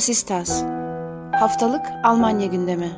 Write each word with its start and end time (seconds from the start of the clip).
Vasistas 0.00 0.62
Haftalık 1.32 1.80
Almanya 2.04 2.46
gündemi 2.46 2.92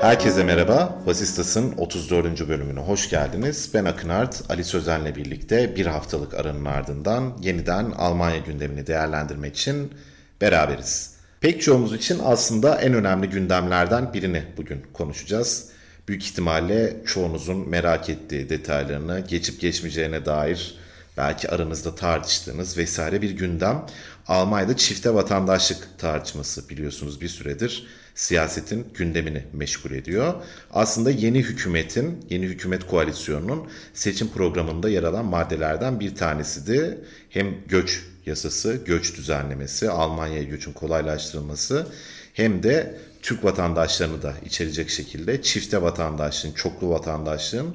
Herkese 0.00 0.44
merhaba. 0.44 0.98
Vasistas'ın 1.06 1.72
34. 1.76 2.48
bölümüne 2.48 2.80
hoş 2.80 3.10
geldiniz. 3.10 3.70
Ben 3.74 3.84
Akınart, 3.84 4.42
Ali 4.48 4.64
Sözen'le 4.64 5.14
birlikte 5.16 5.76
bir 5.76 5.86
haftalık 5.86 6.34
aranın 6.34 6.64
ardından 6.64 7.32
yeniden 7.42 7.90
Almanya 7.90 8.38
gündemini 8.38 8.86
değerlendirmek 8.86 9.56
için 9.56 9.92
beraberiz. 10.40 11.16
Pek 11.40 11.62
çoğumuz 11.62 11.94
için 11.94 12.20
aslında 12.24 12.80
en 12.80 12.94
önemli 12.94 13.30
gündemlerden 13.30 14.12
birini 14.12 14.44
bugün 14.56 14.82
konuşacağız 14.92 15.75
büyük 16.08 16.24
ihtimalle 16.24 16.96
çoğunuzun 17.06 17.68
merak 17.68 18.10
ettiği 18.10 18.48
detaylarını 18.48 19.20
geçip 19.28 19.60
geçmeyeceğine 19.60 20.26
dair 20.26 20.74
belki 21.16 21.50
aranızda 21.50 21.94
tartıştığınız 21.94 22.78
vesaire 22.78 23.22
bir 23.22 23.30
gündem. 23.30 23.86
Almanya'da 24.28 24.76
çifte 24.76 25.14
vatandaşlık 25.14 25.88
tartışması 25.98 26.68
biliyorsunuz 26.68 27.20
bir 27.20 27.28
süredir 27.28 27.86
siyasetin 28.16 28.86
gündemini 28.94 29.44
meşgul 29.52 29.90
ediyor. 29.90 30.34
Aslında 30.72 31.10
yeni 31.10 31.38
hükümetin, 31.38 32.26
yeni 32.30 32.46
hükümet 32.46 32.86
koalisyonunun 32.86 33.68
seçim 33.94 34.28
programında 34.28 34.88
yer 34.88 35.02
alan 35.02 35.24
maddelerden 35.24 36.00
bir 36.00 36.14
tanesiydi. 36.14 36.98
Hem 37.30 37.54
göç 37.68 38.02
yasası, 38.26 38.80
göç 38.86 39.16
düzenlemesi, 39.16 39.90
Almanya'ya 39.90 40.42
göçün 40.42 40.72
kolaylaştırılması 40.72 41.86
hem 42.32 42.62
de 42.62 42.98
Türk 43.26 43.44
vatandaşlarını 43.44 44.22
da 44.22 44.34
içerecek 44.44 44.90
şekilde 44.90 45.42
çifte 45.42 45.82
vatandaşlığın, 45.82 46.52
çoklu 46.52 46.90
vatandaşlığın 46.90 47.74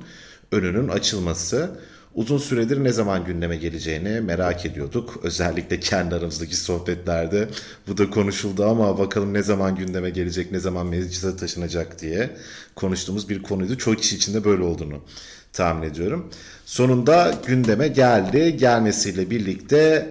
önünün 0.52 0.88
açılması 0.88 1.72
uzun 2.16 2.38
süredir 2.38 2.84
ne 2.84 2.92
zaman 2.92 3.26
gündeme 3.26 3.58
geleceğini 3.58 4.22
merak 4.22 4.66
ediyorduk. 4.66 5.20
Özellikle 5.24 5.80
kendi 5.80 6.16
aramızdaki 6.16 6.56
sohbetlerde 6.56 7.48
bu 7.88 7.98
da 7.98 8.10
konuşuldu 8.10 8.66
ama 8.66 8.98
bakalım 9.00 9.34
ne 9.34 9.44
zaman 9.44 9.76
gündeme 9.76 10.10
gelecek, 10.10 10.52
ne 10.52 10.60
zaman 10.60 10.88
meclise 10.88 11.36
taşınacak 11.36 12.02
diye 12.02 12.30
konuştuğumuz 12.76 13.30
bir 13.30 13.44
konuydu. 13.44 13.78
Çok 13.78 13.98
kişi 13.98 14.16
içinde 14.16 14.44
böyle 14.44 14.64
olduğunu 14.64 15.02
tahmin 15.54 15.90
ediyorum. 15.90 16.30
Sonunda 16.66 17.34
gündeme 17.48 17.88
geldi. 17.88 18.58
Gelmesiyle 18.58 19.30
birlikte 19.30 20.10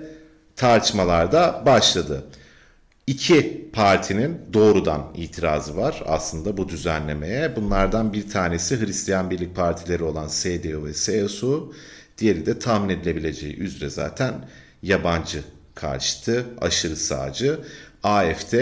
tartışmalar 0.57 1.33
da 1.33 1.63
başladı. 1.67 2.25
İki 3.07 3.71
partinin 3.73 4.39
doğrudan 4.53 5.13
itirazı 5.17 5.77
var 5.77 6.03
aslında 6.07 6.57
bu 6.57 6.69
düzenlemeye. 6.69 7.57
Bunlardan 7.57 8.13
bir 8.13 8.31
tanesi 8.31 8.81
Hristiyan 8.81 9.31
Birlik 9.31 9.57
Partileri 9.57 10.05
olan 10.05 10.29
CDU 10.29 10.85
ve 10.85 10.93
CSU. 10.93 11.75
Diğeri 12.19 12.47
de 12.47 12.59
tahmin 12.59 12.89
edilebileceği 12.89 13.57
üzere 13.57 13.91
zaten 13.91 14.49
yabancı 14.83 15.43
karşıtı, 15.75 16.47
aşırı 16.61 16.97
sağcı. 16.97 17.61
AFD 18.03 18.55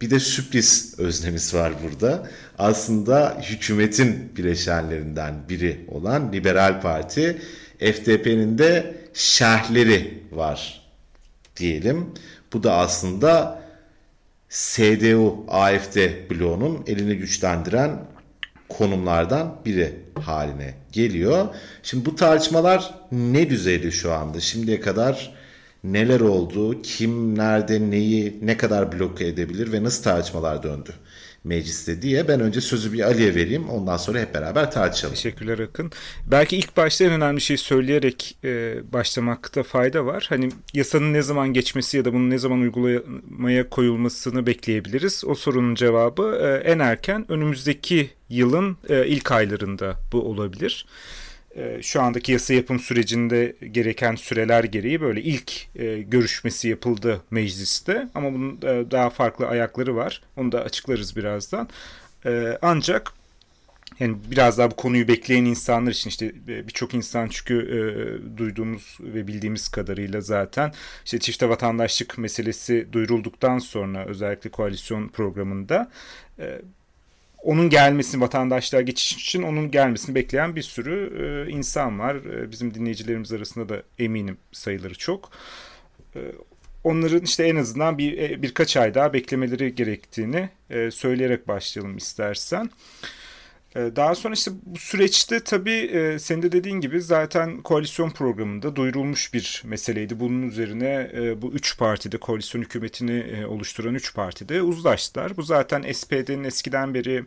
bir 0.00 0.10
de 0.10 0.20
sürpriz 0.20 0.94
öznemiz 0.98 1.54
var 1.54 1.72
burada. 1.82 2.28
Aslında 2.58 3.38
hükümetin 3.42 4.32
bileşenlerinden 4.36 5.34
biri 5.48 5.84
olan 5.88 6.32
Liberal 6.32 6.80
Parti 6.80 7.42
FDP'nin 7.78 8.58
de 8.58 8.94
şerhleri 9.14 10.22
var 10.32 10.82
diyelim. 11.56 12.14
Bu 12.52 12.62
da 12.62 12.74
aslında 12.74 13.62
CDU 14.50 15.44
AFD 15.48 15.96
bloğunun 16.30 16.84
elini 16.86 17.16
güçlendiren 17.16 18.04
konumlardan 18.68 19.56
biri 19.64 19.96
haline 20.22 20.74
geliyor. 20.92 21.46
Şimdi 21.82 22.06
bu 22.06 22.16
tartışmalar 22.16 22.94
ne 23.12 23.50
düzeyde 23.50 23.90
şu 23.90 24.12
anda? 24.12 24.40
Şimdiye 24.40 24.80
kadar 24.80 25.34
neler 25.84 26.20
oldu? 26.20 26.82
Kim 26.82 27.38
nerede 27.38 27.90
neyi 27.90 28.38
ne 28.42 28.56
kadar 28.56 28.92
bloke 28.98 29.26
edebilir 29.26 29.72
ve 29.72 29.82
nasıl 29.82 30.02
tartışmalar 30.02 30.62
döndü? 30.62 30.94
Mecliste 31.44 32.02
diye 32.02 32.28
ben 32.28 32.40
önce 32.40 32.60
sözü 32.60 32.92
bir 32.92 33.00
Ali'ye 33.00 33.34
vereyim 33.34 33.68
ondan 33.68 33.96
sonra 33.96 34.20
hep 34.20 34.34
beraber 34.34 34.70
tartışalım. 34.70 35.14
Teşekkürler 35.14 35.58
Akın. 35.58 35.90
Belki 36.26 36.56
ilk 36.56 36.76
başta 36.76 37.04
en 37.04 37.12
önemli 37.12 37.40
şeyi 37.40 37.58
söyleyerek 37.58 38.38
e, 38.44 38.80
başlamakta 38.92 39.62
fayda 39.62 40.06
var. 40.06 40.26
Hani 40.28 40.48
yasanın 40.74 41.12
ne 41.12 41.22
zaman 41.22 41.52
geçmesi 41.52 41.96
ya 41.96 42.04
da 42.04 42.12
bunun 42.12 42.30
ne 42.30 42.38
zaman 42.38 42.60
uygulamaya 42.60 43.68
koyulmasını 43.68 44.46
bekleyebiliriz. 44.46 45.24
O 45.26 45.34
sorunun 45.34 45.74
cevabı 45.74 46.38
e, 46.42 46.70
en 46.70 46.78
erken 46.78 47.32
önümüzdeki 47.32 48.10
yılın 48.28 48.76
e, 48.88 49.06
ilk 49.06 49.32
aylarında 49.32 49.96
bu 50.12 50.22
olabilir. 50.22 50.86
E, 51.58 51.82
şu 51.82 52.02
andaki 52.02 52.32
yasa 52.32 52.54
yapım 52.54 52.80
sürecinde 52.80 53.56
gereken 53.70 54.14
süreler 54.14 54.64
gereği 54.64 55.00
böyle 55.00 55.22
ilk 55.22 55.52
e, 55.76 56.02
görüşmesi 56.02 56.68
yapıldı 56.68 57.22
mecliste 57.30 58.08
ama 58.14 58.32
bunun 58.34 58.56
e, 58.56 58.90
daha 58.90 59.10
farklı 59.10 59.46
ayakları 59.46 59.96
var. 59.96 60.22
Onu 60.36 60.52
da 60.52 60.60
açıklarız 60.60 61.16
birazdan. 61.16 61.68
ancak 62.62 63.12
yani 64.00 64.16
biraz 64.30 64.58
daha 64.58 64.70
bu 64.70 64.76
konuyu 64.76 65.08
bekleyen 65.08 65.44
insanlar 65.44 65.90
için 65.90 66.10
işte 66.10 66.32
birçok 66.46 66.94
insan 66.94 67.28
çünkü 67.28 67.54
e, 67.54 68.38
duyduğumuz 68.38 68.98
ve 69.00 69.26
bildiğimiz 69.26 69.68
kadarıyla 69.68 70.20
zaten 70.20 70.72
işte 71.04 71.18
çifte 71.18 71.48
vatandaşlık 71.48 72.18
meselesi 72.18 72.88
duyurulduktan 72.92 73.58
sonra 73.58 74.04
özellikle 74.04 74.50
koalisyon 74.50 75.08
programında 75.08 75.90
e, 76.38 76.60
onun 77.42 77.70
gelmesini 77.70 78.20
vatandaşlar 78.20 78.80
geçiş 78.80 79.12
için 79.12 79.42
onun 79.42 79.70
gelmesini 79.70 80.14
bekleyen 80.14 80.56
bir 80.56 80.62
sürü 80.62 81.12
e, 81.22 81.52
insan 81.52 81.98
var. 81.98 82.14
E, 82.14 82.50
bizim 82.50 82.74
dinleyicilerimiz 82.74 83.32
arasında 83.32 83.68
da 83.68 83.82
eminim 83.98 84.38
sayıları 84.52 84.94
çok. 84.94 85.30
E, 86.16 86.20
onların 86.84 87.20
işte 87.20 87.44
en 87.44 87.56
azından 87.56 87.98
bir 87.98 88.18
e, 88.18 88.42
birkaç 88.42 88.76
ay 88.76 88.94
daha 88.94 89.12
beklemeleri 89.12 89.74
gerektiğini 89.74 90.50
e, 90.70 90.90
söyleyerek 90.90 91.48
başlayalım 91.48 91.96
istersen. 91.96 92.64
E, 92.64 92.70
daha 93.74 94.14
sonra 94.14 94.34
işte 94.34 94.50
bu 94.66 94.78
süreçte 94.78 95.40
tabii 95.40 95.70
e, 95.70 96.18
senin 96.18 96.42
de 96.42 96.52
dediğin 96.52 96.80
gibi 96.80 97.00
zaten 97.00 97.62
koalisyon 97.62 98.10
programında 98.10 98.76
duyurulmuş 98.76 99.34
bir 99.34 99.62
meseleydi. 99.66 100.20
Bunun 100.20 100.42
üzerine 100.42 101.10
e, 101.14 101.42
bu 101.42 101.52
üç 101.52 101.78
partide 101.78 102.18
koalisyon 102.18 102.62
hükümetini 102.62 103.46
oluşturan 103.46 103.94
üç 103.94 104.14
partide 104.14 104.62
uzlaştılar. 104.62 105.36
Bu 105.36 105.42
zaten 105.42 105.92
SPD'nin 105.92 106.44
eskiden 106.44 106.94
beri 106.94 107.24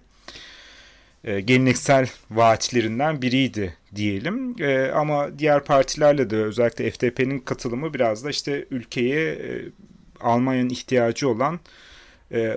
geleneksel 1.24 2.08
vaatlerinden 2.32 3.22
biriydi 3.22 3.78
diyelim. 3.96 4.56
ama 4.94 5.40
diğer 5.40 5.64
partilerle 5.64 6.30
de 6.30 6.36
özellikle 6.36 6.92
FDP'nin 6.92 7.40
katılımı 7.40 7.94
biraz 7.94 8.26
da 8.26 8.30
işte 8.30 8.66
ülkeye 8.72 9.40
Almanya'nın 10.20 10.70
ihtiyacı 10.70 11.30
olan 11.30 11.60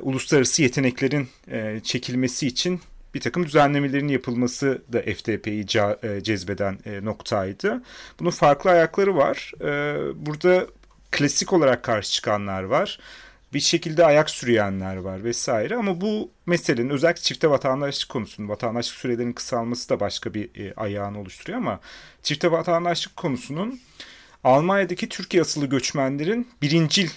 uluslararası 0.03 0.63
yeteneklerin 0.63 1.29
çekilmesi 1.83 2.47
için 2.47 2.81
bir 3.15 3.21
takım 3.21 3.47
düzenlemelerin 3.47 4.09
yapılması 4.09 4.83
da 4.93 5.03
FDP'yi 5.03 5.67
e, 6.03 6.23
cezbeden 6.23 6.79
e, 6.85 7.05
noktaydı. 7.05 7.83
Bunun 8.21 8.31
farklı 8.31 8.71
ayakları 8.71 9.17
var. 9.17 9.53
E, 9.61 9.97
burada 10.27 10.67
klasik 11.11 11.53
olarak 11.53 11.83
karşı 11.83 12.13
çıkanlar 12.13 12.63
var. 12.63 12.99
Bir 13.53 13.61
şekilde 13.61 14.05
ayak 14.05 14.31
sürüyenler 14.31 14.97
var 14.97 15.25
vesaire 15.25 15.77
ama 15.77 16.01
bu 16.01 16.31
meselenin 16.47 16.91
özellikle 16.91 17.23
çifte 17.23 17.51
vatandaşlık 17.51 18.11
konusunun 18.11 18.49
vatandaşlık 18.49 18.97
sürelerinin 18.97 19.33
kısalması 19.33 19.89
da 19.89 20.01
başka 20.01 20.35
bir 20.35 20.51
ayağını 20.77 21.21
oluşturuyor 21.21 21.59
ama 21.59 21.81
çifte 22.23 22.51
vatandaşlık 22.51 23.17
konusunun 23.17 23.81
Almanya'daki 24.45 25.09
Türkiye 25.09 25.43
asılı 25.43 25.67
göçmenlerin 25.67 26.49
birincil 26.63 27.09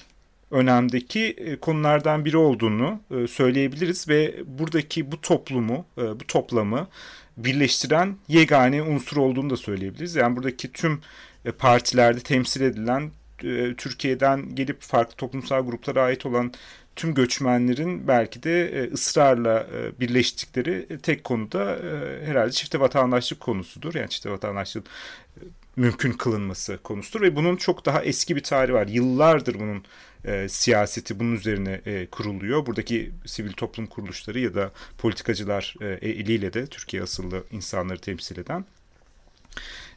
önemdeki 0.52 1.26
e, 1.38 1.56
konulardan 1.56 2.26
biri 2.26 2.38
olduğunu 2.38 3.00
e, 3.12 3.28
söyleyebiliriz 3.28 4.10
ve 4.10 4.36
buradaki 4.46 5.12
bu 5.12 5.22
toplumu, 5.22 5.86
e, 5.98 6.02
bu 6.02 6.28
toplamı 6.28 6.88
birleştiren 7.38 8.18
yegane 8.28 8.82
unsur 8.82 9.18
olduğunu 9.18 9.50
da 9.50 9.58
söyleyebiliriz. 9.58 10.16
Yani 10.16 10.36
buradaki 10.36 10.72
tüm 10.72 11.02
partilerde 11.58 12.20
temsil 12.20 12.62
edilen 12.62 13.12
Türkiye'den 13.78 14.56
gelip 14.56 14.82
farklı 14.82 15.16
toplumsal 15.16 15.66
gruplara 15.66 16.04
ait 16.04 16.26
olan 16.26 16.54
tüm 16.96 17.14
göçmenlerin 17.14 18.08
belki 18.08 18.44
de 18.44 18.90
ısrarla 18.94 19.68
birleştikleri 20.00 20.98
tek 21.04 21.24
konuda 21.24 21.78
herhalde 22.26 22.52
çifte 22.52 22.80
vatandaşlık 22.80 23.40
konusudur. 23.40 23.96
Yani 23.96 24.10
çifte 24.10 24.30
vatandaşlık 24.30 24.86
mümkün 25.76 26.12
kılınması 26.12 26.80
konusudur 26.84 27.22
ve 27.22 27.36
bunun 27.36 27.56
çok 27.56 27.86
daha 27.86 28.04
eski 28.04 28.36
bir 28.36 28.44
tarihi 28.44 28.74
var. 28.74 28.88
Yıllardır 28.88 29.60
bunun 29.60 29.84
e, 30.28 30.50
siyaseti 30.50 31.20
bunun 31.20 31.36
üzerine 31.36 31.82
e, 31.86 32.06
kuruluyor. 32.06 32.66
Buradaki 32.66 33.12
sivil 33.26 33.54
toplum 33.54 33.88
kuruluşları 33.88 34.40
ya 34.40 34.56
da 34.56 34.72
politikacılar 34.98 35.76
e, 35.82 35.86
eliyle 35.86 36.54
de 36.54 36.68
Türkiye 36.68 37.04
asıllı 37.04 37.44
insanları 37.52 38.00
temsil 38.00 38.38
eden 38.38 38.66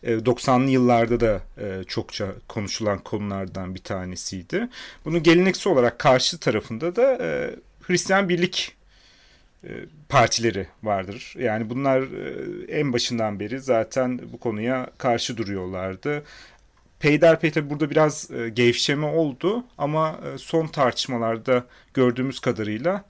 90'lı 0.04 0.68
e, 0.68 0.70
yıllarda 0.70 1.20
da 1.20 1.40
e, 1.58 1.84
çokça 1.84 2.32
konuşulan 2.48 2.98
konulardan 2.98 3.74
bir 3.74 3.80
tanesiydi. 3.80 4.68
Bunun 5.04 5.22
geleneksel 5.22 5.72
olarak 5.72 5.98
karşı 5.98 6.38
tarafında 6.38 6.96
da 6.96 7.18
e, 7.20 7.54
Hristiyan 7.82 8.28
Birlik 8.28 8.76
partileri 10.08 10.66
vardır. 10.82 11.34
Yani 11.38 11.70
bunlar 11.70 12.04
en 12.68 12.92
başından 12.92 13.40
beri 13.40 13.60
zaten 13.60 14.20
bu 14.32 14.40
konuya 14.40 14.90
karşı 14.98 15.36
duruyorlardı. 15.36 16.24
Peyderpey 17.00 17.50
tabi 17.50 17.70
burada 17.70 17.90
biraz 17.90 18.30
gevşeme 18.52 19.06
oldu 19.06 19.64
ama 19.78 20.20
son 20.36 20.66
tartışmalarda 20.66 21.66
gördüğümüz 21.94 22.40
kadarıyla 22.40 23.04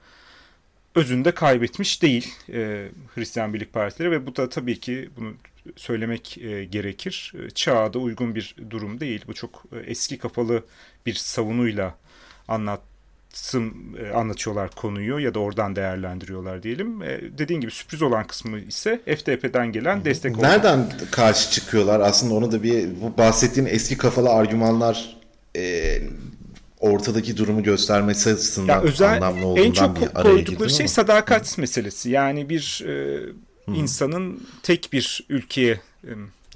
özünde 0.95 1.35
kaybetmiş 1.35 2.03
değil 2.03 2.35
Hristiyan 3.15 3.55
Birlik 3.55 3.73
Partileri 3.73 4.11
ve 4.11 4.27
bu 4.27 4.37
da 4.37 4.49
tabii 4.49 4.81
ki 4.81 5.11
bunu 5.17 5.35
söylemek 5.77 6.39
gerekir. 6.71 7.33
Çağa 7.55 7.93
da 7.93 7.99
uygun 7.99 8.35
bir 8.35 8.57
durum 8.71 9.01
değil. 9.01 9.25
Bu 9.27 9.35
çok 9.35 9.63
eski 9.87 10.19
kafalı 10.19 10.65
bir 11.07 11.15
savunuyla 11.15 11.95
anlat 12.49 12.81
e, 13.55 14.11
anlatıyorlar 14.15 14.71
konuyu 14.71 15.19
ya 15.19 15.35
da 15.35 15.39
oradan 15.39 15.77
değerlendiriyorlar 15.77 16.63
diyelim. 16.63 17.03
E, 17.03 17.21
dediğin 17.39 17.61
gibi 17.61 17.71
sürpriz 17.71 18.03
olan 18.03 18.27
kısmı 18.27 18.59
ise 18.59 19.01
FDP'den 19.07 19.73
gelen 19.73 20.05
destek. 20.05 20.37
Nereden 20.37 20.93
karşı 21.11 21.51
çıkıyorlar? 21.51 22.01
Aslında 22.01 22.35
onu 22.35 22.53
da 22.53 22.63
bir 22.63 22.89
bu 23.01 23.19
bahsettiğin 23.19 23.67
eski 23.67 23.97
kafalı 23.97 24.31
argümanlar 24.31 25.17
e, 25.57 25.99
ortadaki 26.81 27.37
durumu 27.37 27.63
göstermesi 27.63 28.31
açısından 28.31 28.75
ya 28.75 28.83
özel, 28.83 29.13
anlamlı 29.13 29.47
olduğundan 29.47 29.67
en 29.67 29.73
çok 29.73 29.97
bir 30.01 30.09
araya 30.15 30.23
koydukları 30.23 30.71
şey 30.71 30.89
sadakat 30.89 31.59
meselesi. 31.59 32.11
Yani 32.11 32.49
bir 32.49 32.85
e, 32.87 33.21
insanın 33.75 34.47
tek 34.63 34.89
bir 34.93 35.27
ülkeye 35.29 35.81
e, 36.05 36.11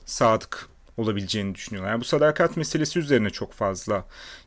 sadık 0.06 0.69
olabileceğini 0.96 1.55
düşünüyorlar. 1.55 1.91
Yani 1.91 2.00
bu 2.00 2.05
sadakat 2.05 2.56
meselesi 2.56 2.99
üzerine 2.99 3.31
çok 3.31 3.52
fazla 3.52 4.05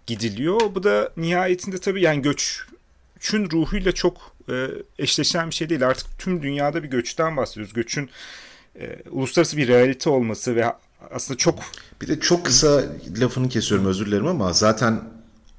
gidiliyor. 0.07 0.75
Bu 0.75 0.83
da 0.83 1.11
nihayetinde 1.17 1.77
tabii 1.77 2.01
yani 2.01 2.21
göçün 2.21 3.49
ruhuyla 3.51 3.91
çok 3.91 4.35
e, 4.49 4.67
eşleşen 4.99 5.49
bir 5.49 5.55
şey 5.55 5.69
değil. 5.69 5.87
Artık 5.87 6.19
tüm 6.19 6.41
dünyada 6.41 6.83
bir 6.83 6.89
göçten 6.89 7.37
bahsediyoruz. 7.37 7.73
Göçün 7.73 8.09
e, 8.79 8.99
uluslararası 9.09 9.57
bir 9.57 9.67
realite 9.67 10.09
olması 10.09 10.55
ve 10.55 10.65
aslında 11.11 11.37
çok... 11.37 11.59
Bir 12.01 12.07
de 12.07 12.19
çok 12.19 12.45
kısa 12.45 12.83
lafını 13.21 13.49
kesiyorum 13.49 13.87
özür 13.87 14.05
dilerim 14.05 14.27
ama 14.27 14.53
zaten 14.53 15.01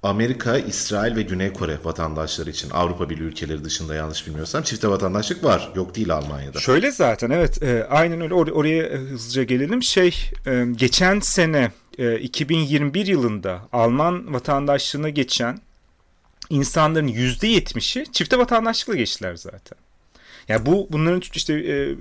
Amerika, 0.02 0.58
İsrail 0.58 1.16
ve 1.16 1.22
Güney 1.22 1.52
Kore 1.52 1.78
vatandaşları 1.84 2.50
için 2.50 2.70
Avrupa 2.70 3.10
Birliği 3.10 3.22
ülkeleri 3.22 3.64
dışında 3.64 3.94
yanlış 3.94 4.26
bilmiyorsam 4.26 4.62
çifte 4.62 4.88
vatandaşlık 4.88 5.44
var. 5.44 5.72
Yok 5.74 5.94
değil 5.94 6.14
Almanya'da. 6.14 6.60
Şöyle 6.60 6.90
zaten 6.90 7.30
evet 7.30 7.62
e, 7.62 7.86
aynen 7.90 8.20
öyle 8.20 8.34
Or- 8.34 8.50
oraya 8.50 8.88
hızlıca 8.98 9.42
gelelim. 9.42 9.82
Şey 9.82 10.14
e, 10.46 10.64
geçen 10.76 11.20
sene 11.20 11.72
e, 11.98 12.18
2021 12.18 13.06
yılında 13.06 13.60
Alman 13.72 14.34
vatandaşlığına 14.34 15.08
geçen 15.08 15.58
insanların 16.50 17.08
%70'i 17.08 18.12
çifte 18.12 18.38
vatandaşlıkla 18.38 18.94
geçtiler 18.94 19.34
zaten. 19.34 19.78
Yani 20.48 20.66
bu 20.66 20.88
bunların 20.90 21.22
işte 21.34 21.54
e, 21.54 21.94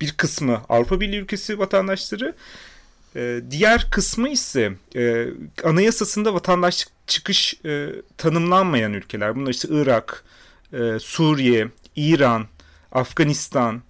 bir 0.00 0.12
kısmı 0.12 0.60
Avrupa 0.68 1.00
Birliği 1.00 1.18
ülkesi 1.20 1.58
vatandaşları 1.58 2.34
e, 3.16 3.40
diğer 3.50 3.90
kısmı 3.90 4.28
ise 4.28 4.72
e, 4.96 5.26
anayasasında 5.64 6.34
vatandaşlık 6.34 6.92
çıkış 7.06 7.54
e, 7.64 7.88
tanımlanmayan 8.18 8.92
ülkeler. 8.92 9.36
Bunlar 9.36 9.50
işte 9.50 9.68
Irak, 9.70 10.24
e, 10.72 10.98
Suriye, 10.98 11.68
İran, 11.96 12.46
Afganistan 12.92 13.82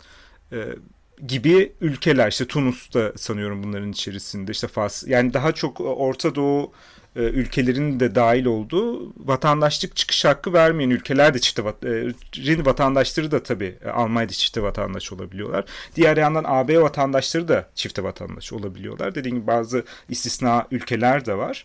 gibi 1.27 1.73
ülkeler. 1.81 2.29
İşte 2.29 2.47
Tunus 2.47 2.95
da 2.95 3.13
sanıyorum 3.17 3.63
bunların 3.65 3.91
içerisinde. 3.93 4.53
İşte 4.53 4.69
Fas. 4.69 5.05
Yani 5.07 5.35
daha 5.35 5.53
çok 5.53 5.81
Orta 5.81 6.35
Doğu 6.35 6.73
e, 7.17 7.21
ülkelerin 7.21 8.01
de 8.01 8.15
dahil 8.15 8.45
olduğu 8.45 9.13
vatandaşlık 9.17 9.97
çıkış 9.97 10.25
hakkı 10.25 10.53
vermeyen 10.53 10.91
ülkeler 10.91 11.35
de 11.35 11.39
çifte 11.39 11.63
e, 11.63 12.65
vatandaşları 12.65 13.31
da 13.31 13.43
tabii 13.43 13.79
e, 13.85 13.89
Almanya'da 13.89 14.33
çifte 14.33 14.63
vatandaş 14.63 15.13
olabiliyorlar. 15.13 15.65
Diğer 15.97 16.17
yandan 16.17 16.45
AB 16.47 16.83
vatandaşları 16.83 17.49
da 17.49 17.69
çifte 17.75 18.03
vatandaş 18.03 18.53
olabiliyorlar. 18.53 19.15
Dediğim 19.15 19.37
gibi 19.37 19.47
bazı 19.47 19.85
istisna 20.09 20.67
ülkeler 20.71 21.27
de 21.27 21.39
var. 21.39 21.65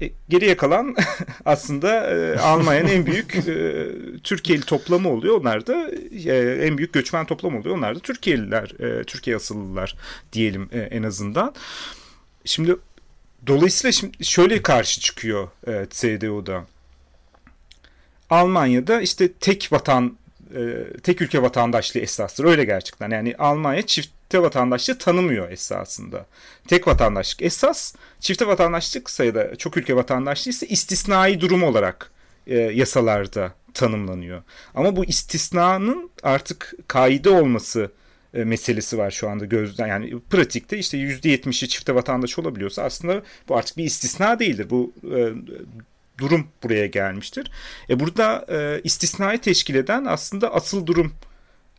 E, 0.00 0.10
geriye 0.28 0.56
kalan 0.56 0.96
aslında 1.44 2.10
e, 2.10 2.38
Almanya'nın 2.38 2.88
en 2.88 3.06
büyük 3.06 3.34
e, 3.48 3.86
Türkiye'li 4.24 4.62
toplamı 4.62 5.08
oluyor. 5.08 5.40
Onlar 5.40 5.66
da 5.66 5.90
e, 6.26 6.66
en 6.66 6.78
büyük 6.78 6.92
göçmen 6.92 7.26
toplamı 7.26 7.58
oluyor. 7.58 7.76
Onlar 7.76 7.94
da 7.94 8.00
Türkiye'liler, 8.00 8.68
Türkiye 9.06 9.36
asıllılar 9.36 9.96
diyelim 10.32 10.68
en 10.72 11.02
azından. 11.02 11.54
Şimdi 12.44 12.76
Dolayısıyla 13.46 13.92
şimdi 13.92 14.24
şöyle 14.24 14.62
karşı 14.62 15.00
çıkıyor 15.00 15.48
e, 15.66 15.86
CDU'da. 15.90 16.66
Almanya'da 18.30 19.00
işte 19.00 19.32
tek 19.32 19.68
vatan 19.72 20.16
e, 20.54 20.60
tek 21.02 21.22
ülke 21.22 21.42
vatandaşlığı 21.42 22.00
esastır. 22.00 22.44
Öyle 22.44 22.64
gerçekten. 22.64 23.10
Yani 23.10 23.34
Almanya 23.38 23.82
çifte 23.82 24.42
vatandaşlığı 24.42 24.98
tanımıyor 24.98 25.50
esasında. 25.50 26.26
Tek 26.68 26.88
vatandaşlık 26.88 27.42
esas, 27.42 27.94
çifte 28.20 28.46
vatandaşlık 28.46 29.10
sayıda 29.10 29.56
çok 29.56 29.76
ülke 29.76 29.96
vatandaşlığı 29.96 30.50
ise 30.50 30.66
istisnai 30.66 31.40
durum 31.40 31.62
olarak 31.62 32.10
e, 32.46 32.58
yasalarda 32.58 33.54
tanımlanıyor. 33.74 34.42
Ama 34.74 34.96
bu 34.96 35.04
istisnanın 35.04 36.10
artık 36.22 36.74
kaide 36.88 37.30
olması 37.30 37.90
e, 38.34 38.44
meselesi 38.44 38.98
var 38.98 39.10
şu 39.10 39.28
anda 39.28 39.44
gözden 39.44 39.86
yani 39.86 40.20
pratikte 40.30 40.78
işte 40.78 40.98
%70'i 40.98 41.68
çifte 41.68 41.94
vatandaş 41.94 42.38
olabiliyorsa 42.38 42.82
aslında 42.82 43.22
bu 43.48 43.56
artık 43.56 43.76
bir 43.76 43.84
istisna 43.84 44.38
değildir. 44.38 44.70
Bu 44.70 44.92
e, 45.04 45.32
durum 46.18 46.46
buraya 46.62 46.86
gelmiştir. 46.86 47.50
E 47.90 48.00
burada 48.00 48.46
e, 48.48 48.80
istisnayı 48.84 49.40
teşkil 49.40 49.74
eden 49.74 50.04
aslında 50.04 50.54
asıl 50.54 50.86
durum 50.86 51.12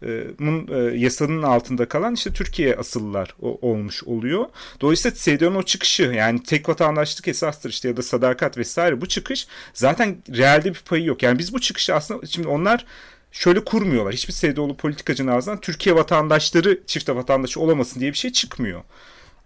e, 0.01 0.75
yasanın 0.95 1.41
altında 1.41 1.87
kalan 1.87 2.13
işte 2.13 2.33
Türkiye 2.33 2.75
asıllılar 2.75 3.35
olmuş 3.39 4.03
oluyor. 4.03 4.45
Dolayısıyla 4.81 5.17
CDO'nun 5.17 5.55
o 5.55 5.63
çıkışı 5.63 6.03
yani 6.03 6.43
tek 6.43 6.69
vatandaşlık 6.69 7.27
esastır 7.27 7.69
işte 7.69 7.87
ya 7.87 7.97
da 7.97 8.01
sadakat 8.01 8.57
vesaire 8.57 9.01
bu 9.01 9.07
çıkış 9.07 9.47
zaten 9.73 10.17
realde 10.29 10.69
bir 10.69 10.81
payı 10.85 11.05
yok. 11.05 11.23
Yani 11.23 11.39
biz 11.39 11.53
bu 11.53 11.61
çıkışı 11.61 11.95
aslında 11.95 12.25
şimdi 12.25 12.47
onlar 12.47 12.85
şöyle 13.33 13.63
kurmuyorlar. 13.63 14.13
Hiçbir 14.13 14.33
SDO'lu 14.33 14.77
politikacının 14.77 15.31
ağzından 15.31 15.61
Türkiye 15.61 15.95
vatandaşları 15.95 16.79
çifte 16.87 17.15
vatandaşı 17.15 17.59
olamasın 17.59 17.99
diye 17.99 18.11
bir 18.11 18.17
şey 18.17 18.31
çıkmıyor. 18.31 18.81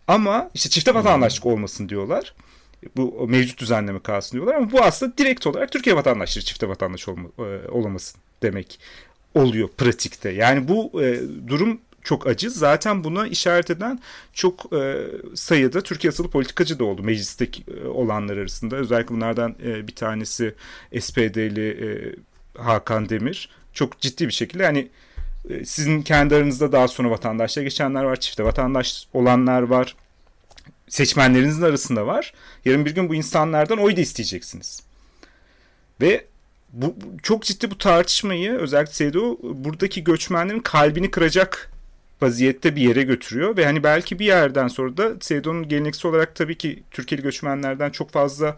Ama 0.08 0.50
işte 0.54 0.70
çifte 0.70 0.94
vatandaşlık 0.94 1.46
olmasın 1.46 1.90
diyorlar. 1.90 2.34
Bu 2.98 3.28
mevcut 3.28 3.60
düzenleme 3.60 4.00
kalsın 4.00 4.38
diyorlar 4.38 4.56
ama 4.56 4.72
bu 4.72 4.84
aslında 4.84 5.18
direkt 5.18 5.48
olarak 5.48 5.72
Türkiye 5.72 5.96
vatandaşları 5.96 6.46
çifte 6.46 6.70
vatandaş 6.70 7.08
olma, 7.10 7.30
e, 7.40 7.68
olamasın 7.68 8.22
demek 8.42 8.80
oluyor 9.36 9.70
pratikte. 9.78 10.30
Yani 10.30 10.68
bu 10.68 11.04
e, 11.04 11.22
durum 11.48 11.80
çok 12.04 12.28
acı. 12.28 12.50
Zaten 12.52 13.04
buna 13.04 13.28
işaret 13.28 13.70
eden 13.72 14.00
çok 14.34 14.74
e, 14.74 14.96
sayıda 15.36 15.82
Türkiye 15.82 16.12
asılı 16.12 16.30
politikacı 16.30 16.80
da 16.80 16.86
oldu 16.86 17.04
meclisteki 17.04 17.64
e, 17.84 17.88
olanlar 17.88 18.38
arasında. 18.38 18.76
Özellikle 18.76 19.16
bunlardan 19.16 19.56
e, 19.64 19.88
bir 19.88 19.96
tanesi 19.96 20.56
SPD'li 21.00 21.70
e, 21.70 22.16
Hakan 22.58 23.10
Demir 23.10 23.50
çok 23.74 24.02
ciddi 24.02 24.28
bir 24.28 24.34
şekilde 24.34 24.64
yani 24.64 24.88
e, 25.50 25.66
sizin 25.66 26.02
kendi 26.02 26.36
aranızda 26.36 26.72
daha 26.72 26.88
sonra 26.88 27.10
vatandaşlığa 27.10 27.64
geçenler 27.64 28.04
var, 28.04 28.20
çifte 28.20 28.44
vatandaş 28.44 29.08
olanlar 29.14 29.62
var. 29.62 29.96
Seçmenlerinizin 30.90 31.62
arasında 31.62 32.08
var. 32.08 32.34
Yarın 32.66 32.86
bir 32.86 32.96
gün 32.96 33.10
bu 33.10 33.16
insanlardan 33.16 33.78
oy 33.78 33.98
da 33.98 34.02
isteyeceksiniz. 34.02 34.84
Ve 36.02 36.26
bu 36.74 36.96
çok 37.24 37.44
ciddi 37.44 37.72
bu 37.72 37.78
tartışmayı 37.78 38.52
özellikle 38.52 39.12
CDU 39.12 39.40
buradaki 39.42 40.04
göçmenlerin 40.04 40.60
kalbini 40.60 41.12
kıracak 41.12 41.72
vaziyette 42.22 42.76
bir 42.76 42.82
yere 42.82 43.04
götürüyor 43.04 43.58
ve 43.58 43.66
hani 43.66 43.84
belki 43.84 44.20
bir 44.20 44.26
yerden 44.26 44.68
sonra 44.68 44.98
da 44.98 45.20
CDU'nun 45.20 45.70
geleneksel 45.70 46.12
olarak 46.12 46.36
tabii 46.36 46.58
ki 46.58 46.84
Türkiye'li 46.92 47.24
göçmenlerden 47.24 47.90
çok 47.90 48.12
fazla 48.12 48.58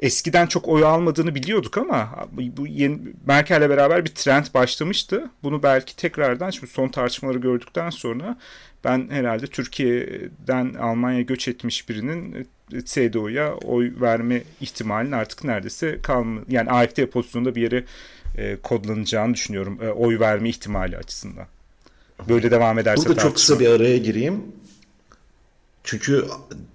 eskiden 0.00 0.46
çok 0.46 0.68
oy 0.68 0.84
almadığını 0.84 1.34
biliyorduk 1.34 1.78
ama 1.78 2.28
bu 2.56 2.66
yeni 2.66 2.98
Merkel'le 3.26 3.70
beraber 3.70 4.04
bir 4.04 4.10
trend 4.10 4.44
başlamıştı. 4.54 5.30
Bunu 5.42 5.62
belki 5.62 5.96
tekrardan 5.96 6.50
şimdi 6.50 6.72
son 6.72 6.88
tartışmaları 6.88 7.38
gördükten 7.38 7.90
sonra 7.90 8.38
ben 8.84 9.08
herhalde 9.10 9.46
Türkiye'den 9.46 10.74
Almanya 10.74 11.20
göç 11.22 11.48
etmiş 11.48 11.88
birinin 11.88 12.48
CDU'ya 12.84 13.54
oy 13.54 13.92
verme 14.00 14.42
ihtimalinin 14.60 15.12
artık 15.12 15.44
neredeyse 15.44 15.98
kalma 16.02 16.40
yani 16.48 16.70
AFD 16.70 17.06
pozisyonunda 17.06 17.54
bir 17.54 17.62
yere 17.62 17.84
e, 18.36 18.56
kodlanacağını 18.62 19.34
düşünüyorum 19.34 19.78
e, 19.82 19.88
oy 19.88 20.20
verme 20.20 20.48
ihtimali 20.48 20.96
açısından. 20.96 21.46
Böyle 22.28 22.50
devam 22.50 22.78
ederse 22.78 23.08
Burada 23.08 23.20
çok 23.20 23.34
kısa 23.34 23.60
bir 23.60 23.70
araya 23.70 23.98
gireyim. 23.98 24.42
Çünkü 25.84 26.24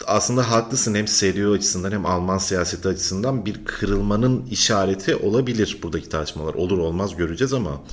aslında 0.07 0.51
haklısın 0.51 0.95
hem 0.95 1.05
CDU 1.05 1.51
açısından 1.51 1.91
hem 1.91 2.05
Alman 2.05 2.37
siyaseti 2.37 2.87
açısından 2.87 3.45
bir 3.45 3.65
kırılmanın 3.65 4.45
işareti 4.45 5.15
olabilir 5.15 5.79
buradaki 5.83 6.09
tartışmalar. 6.09 6.53
Olur 6.53 6.77
olmaz 6.77 7.15
göreceğiz 7.15 7.53
ama 7.53 7.83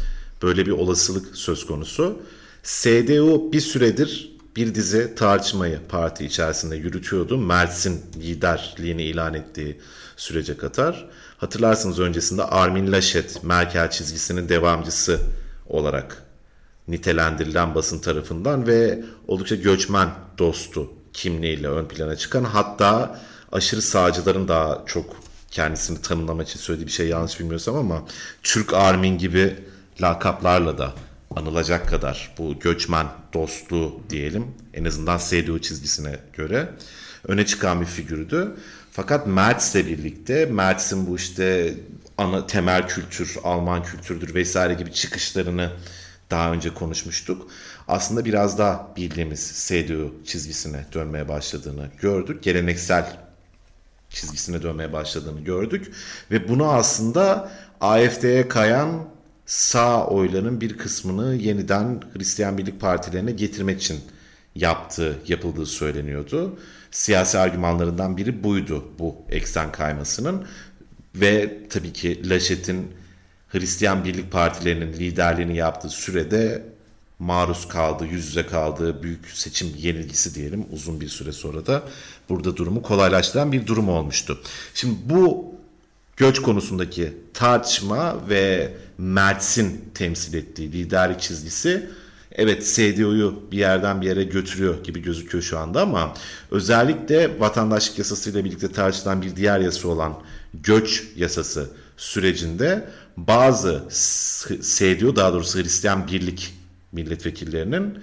böyle 0.42 0.66
bir 0.66 0.70
olasılık 0.70 1.36
söz 1.36 1.66
konusu. 1.66 2.22
CDU 2.62 3.52
bir 3.52 3.60
süredir 3.60 4.30
bir 4.56 4.74
dizi 4.74 5.14
tartışmayı 5.14 5.80
parti 5.88 6.24
içerisinde 6.24 6.76
yürütüyordu. 6.76 7.38
Mertz'in 7.38 8.00
liderliğini 8.16 9.02
ilan 9.02 9.34
ettiği 9.34 9.80
sürece 10.16 10.56
kadar. 10.56 11.08
Hatırlarsınız 11.38 11.98
öncesinde 11.98 12.44
Armin 12.44 12.92
Laschet, 12.92 13.44
Merkel 13.44 13.90
çizgisinin 13.90 14.48
devamcısı 14.48 15.20
olarak 15.66 16.22
nitelendirilen 16.88 17.74
basın 17.74 17.98
tarafından 17.98 18.66
ve 18.66 19.04
oldukça 19.28 19.54
göçmen 19.54 20.08
dostu 20.38 20.90
kimliğiyle 21.12 21.68
ön 21.68 21.88
plana 21.88 22.16
çıkan 22.16 22.44
hatta 22.44 23.20
aşırı 23.52 23.82
sağcıların 23.82 24.48
daha 24.48 24.82
çok 24.86 25.16
kendisini 25.50 26.02
tanımlamak 26.02 26.48
için 26.48 26.60
söylediği 26.60 26.86
bir 26.86 26.92
şey 26.92 27.08
yanlış 27.08 27.40
bilmiyorsam 27.40 27.76
ama 27.76 28.02
Türk 28.42 28.74
Armin 28.74 29.18
gibi 29.18 29.56
lakaplarla 30.02 30.78
da 30.78 30.94
anılacak 31.36 31.88
kadar 31.88 32.34
bu 32.38 32.58
göçmen 32.58 33.06
dostluğu 33.34 34.00
diyelim 34.10 34.46
en 34.74 34.84
azından 34.84 35.18
CDU 35.18 35.60
çizgisine 35.60 36.18
göre 36.32 36.68
öne 37.28 37.46
çıkan 37.46 37.80
bir 37.80 37.86
figürdü. 37.86 38.56
Fakat 38.92 39.26
Mertz'le 39.26 39.74
birlikte 39.74 40.46
Mertz'in 40.46 41.06
bu 41.06 41.16
işte 41.16 41.74
ana 42.18 42.46
temel 42.46 42.88
kültür, 42.88 43.36
Alman 43.44 43.82
kültürdür 43.82 44.34
vesaire 44.34 44.74
gibi 44.74 44.92
çıkışlarını 44.92 45.70
daha 46.30 46.52
önce 46.52 46.74
konuşmuştuk. 46.74 47.50
Aslında 47.90 48.24
biraz 48.24 48.58
daha 48.58 48.88
bildiğimiz 48.96 49.66
CDU 49.68 50.14
çizgisine 50.24 50.84
dönmeye 50.94 51.28
başladığını 51.28 51.88
gördük. 52.00 52.42
Geleneksel 52.42 53.16
çizgisine 54.10 54.62
dönmeye 54.62 54.92
başladığını 54.92 55.40
gördük. 55.40 55.92
Ve 56.30 56.48
bunu 56.48 56.68
aslında 56.68 57.50
AFD'ye 57.80 58.48
kayan 58.48 59.08
sağ 59.46 60.06
oyların 60.06 60.60
bir 60.60 60.78
kısmını 60.78 61.34
yeniden 61.34 62.00
Hristiyan 62.14 62.58
Birlik 62.58 62.80
Partilerine 62.80 63.32
getirmek 63.32 63.82
için 63.82 64.00
yaptığı, 64.54 65.18
yapıldığı 65.28 65.66
söyleniyordu. 65.66 66.58
Siyasi 66.90 67.38
argümanlarından 67.38 68.16
biri 68.16 68.44
buydu 68.44 68.84
bu 68.98 69.16
eksen 69.28 69.72
kaymasının. 69.72 70.46
Ve 71.14 71.58
tabii 71.68 71.92
ki 71.92 72.30
Laşet'in 72.30 72.92
Hristiyan 73.48 74.04
Birlik 74.04 74.32
Partilerinin 74.32 74.92
liderliğini 74.92 75.56
yaptığı 75.56 75.88
sürede 75.88 76.69
maruz 77.20 77.68
kaldığı, 77.68 78.06
yüz 78.06 78.26
yüze 78.26 78.46
kaldığı 78.46 79.02
büyük 79.02 79.30
seçim 79.30 79.74
yenilgisi 79.78 80.34
diyelim 80.34 80.66
uzun 80.72 81.00
bir 81.00 81.08
süre 81.08 81.32
sonra 81.32 81.66
da 81.66 81.82
burada 82.28 82.56
durumu 82.56 82.82
kolaylaştıran 82.82 83.52
bir 83.52 83.66
durum 83.66 83.88
olmuştu. 83.88 84.40
Şimdi 84.74 84.94
bu 85.04 85.54
göç 86.16 86.42
konusundaki 86.42 87.14
tartışma 87.34 88.28
ve 88.28 88.74
Mertz'in 88.98 89.84
temsil 89.94 90.34
ettiği 90.34 90.72
liderlik 90.72 91.20
çizgisi 91.20 91.90
evet 92.32 92.72
CDU'yu 92.74 93.42
bir 93.52 93.58
yerden 93.58 94.00
bir 94.00 94.06
yere 94.06 94.24
götürüyor 94.24 94.84
gibi 94.84 95.02
gözüküyor 95.02 95.44
şu 95.44 95.58
anda 95.58 95.82
ama 95.82 96.14
özellikle 96.50 97.40
vatandaşlık 97.40 97.98
yasasıyla 97.98 98.44
birlikte 98.44 98.72
tartışılan 98.72 99.22
bir 99.22 99.36
diğer 99.36 99.60
yasa 99.60 99.88
olan 99.88 100.14
göç 100.54 101.04
yasası 101.16 101.70
sürecinde 101.96 102.88
bazı 103.16 103.84
CDU 104.62 105.16
daha 105.16 105.32
doğrusu 105.32 105.58
Hristiyan 105.58 106.08
Birlik 106.08 106.59
milletvekillerinin 106.92 107.98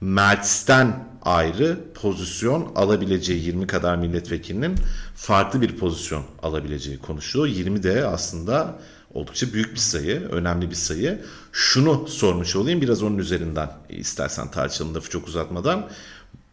Mertz'ten 0.00 1.04
ayrı 1.22 1.78
pozisyon 1.94 2.72
alabileceği 2.74 3.44
20 3.44 3.66
kadar 3.66 3.96
milletvekilinin 3.96 4.74
farklı 5.14 5.60
bir 5.60 5.76
pozisyon 5.76 6.24
alabileceği 6.42 6.98
konuşuluyor. 6.98 7.56
20 7.56 7.82
de 7.82 8.06
aslında 8.06 8.78
oldukça 9.14 9.52
büyük 9.52 9.72
bir 9.72 9.78
sayı, 9.78 10.20
önemli 10.20 10.70
bir 10.70 10.74
sayı. 10.74 11.24
Şunu 11.52 12.08
sormuş 12.08 12.56
olayım 12.56 12.80
biraz 12.80 13.02
onun 13.02 13.18
üzerinden 13.18 13.70
istersen 13.88 14.50
tartışalım 14.50 14.94
lafı 14.94 15.10
çok 15.10 15.28
uzatmadan. 15.28 15.90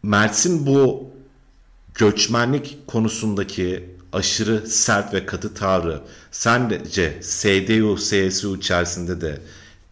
Mertz'in 0.02 0.66
bu 0.66 1.10
göçmenlik 1.94 2.78
konusundaki 2.86 3.84
aşırı 4.12 4.66
sert 4.66 5.14
ve 5.14 5.26
katı 5.26 5.54
tavrı 5.54 6.00
sence 6.30 7.20
CDU, 7.22 7.96
CSU 7.98 8.56
içerisinde 8.56 9.20
de 9.20 9.40